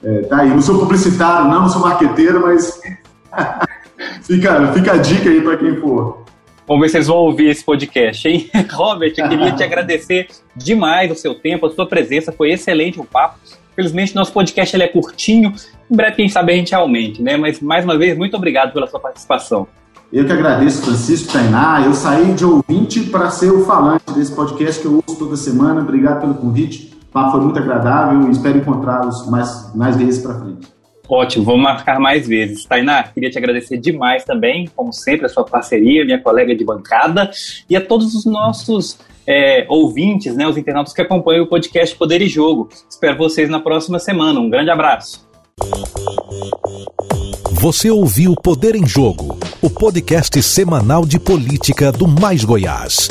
É, 0.04 0.22
tá 0.22 0.38
aí, 0.38 0.50
não 0.50 0.62
sou 0.62 0.80
publicitário, 0.80 1.50
não, 1.50 1.64
não 1.64 1.70
sou 1.70 1.82
marqueteiro, 1.82 2.42
mas 2.42 2.80
fica, 4.22 4.72
fica 4.74 4.94
a 4.94 4.98
dica 4.98 5.30
aí 5.30 5.42
para 5.42 5.58
quem 5.58 5.76
for. 5.78 6.29
Vamos 6.70 6.84
ver 6.84 6.90
se 6.90 6.92
vocês 6.92 7.08
vão 7.08 7.18
ouvir 7.18 7.50
esse 7.50 7.64
podcast, 7.64 8.28
hein? 8.28 8.48
Robert, 8.72 9.12
eu 9.18 9.28
queria 9.28 9.52
te 9.54 9.64
agradecer 9.66 10.28
demais 10.56 11.12
o 11.12 11.16
seu 11.16 11.34
tempo, 11.34 11.66
a 11.66 11.72
sua 11.72 11.88
presença, 11.88 12.32
foi 12.32 12.52
excelente 12.52 13.00
o 13.00 13.04
papo. 13.04 13.40
Infelizmente, 13.74 14.14
nosso 14.16 14.32
podcast 14.32 14.76
ele 14.76 14.84
é 14.84 14.88
curtinho. 14.88 15.52
Em 15.90 15.96
breve, 15.96 16.18
quem 16.18 16.30
sabe 16.30 16.54
a 16.54 16.56
gente 16.56 16.76
aumente, 16.76 17.24
né? 17.24 17.38
Mas, 17.38 17.60
mais 17.60 17.84
uma 17.84 17.98
vez, 17.98 18.16
muito 18.16 18.38
obrigado 18.38 18.72
pela 18.72 18.86
sua 18.86 19.00
participação. 19.00 19.68
Eu 20.14 20.28
que 20.28 20.32
agradeço, 20.32 20.84
Francisco 20.84 21.34
Tainá. 21.34 21.82
Eu 21.84 21.94
saí 21.96 22.34
de 22.34 22.46
ouvinte 22.46 23.00
para 23.00 23.32
ser 23.32 23.50
o 23.50 23.66
falante 23.66 24.14
desse 24.14 24.32
podcast 24.32 24.80
que 24.80 24.86
eu 24.86 25.02
ouço 25.08 25.18
toda 25.18 25.36
semana. 25.36 25.82
Obrigado 25.82 26.22
pelo 26.22 26.36
convite. 26.36 26.96
O 27.02 27.12
papo 27.12 27.32
foi 27.32 27.42
muito 27.42 27.58
agradável 27.58 28.28
e 28.28 28.32
espero 28.32 28.60
encontrá-los 28.60 29.28
mais, 29.28 29.76
mais 29.76 29.96
vezes 29.96 30.22
para 30.22 30.36
frente. 30.36 30.68
Ótimo, 31.10 31.44
vamos 31.44 31.64
marcar 31.64 32.00
mais 32.00 32.28
vezes. 32.28 32.66
Tainá, 32.66 33.02
queria 33.04 33.32
te 33.32 33.38
agradecer 33.38 33.78
demais 33.78 34.24
também, 34.24 34.70
como 34.76 34.94
sempre, 34.94 35.26
a 35.26 35.30
sua 35.30 35.44
parceria, 35.44 36.06
minha 36.06 36.22
colega 36.22 36.56
de 36.56 36.64
bancada, 36.64 37.32
e 37.68 37.76
a 37.76 37.82
todos 37.82 38.14
os 38.14 38.26
nossos 38.26 39.00
é, 39.26 39.66
ouvintes, 39.68 40.36
né, 40.36 40.48
os 40.48 40.56
internautas 40.56 40.94
que 40.94 41.02
acompanham 41.02 41.46
o 41.46 41.48
podcast 41.48 41.96
Poder 41.96 42.22
e 42.22 42.28
Jogo. 42.28 42.70
Espero 42.88 43.18
vocês 43.18 43.50
na 43.50 43.60
próxima 43.60 43.98
semana. 43.98 44.40
Um 44.40 44.50
grande 44.50 44.70
abraço. 44.70 45.28
Você 47.54 47.90
ouviu 47.90 48.36
Poder 48.36 48.76
em 48.76 48.86
Jogo, 48.86 49.38
o 49.62 49.70
podcast 49.70 50.42
semanal 50.44 51.06
de 51.06 51.20
política 51.20 51.92
do 51.92 52.08
Mais 52.08 52.46
Goiás. 52.46 53.10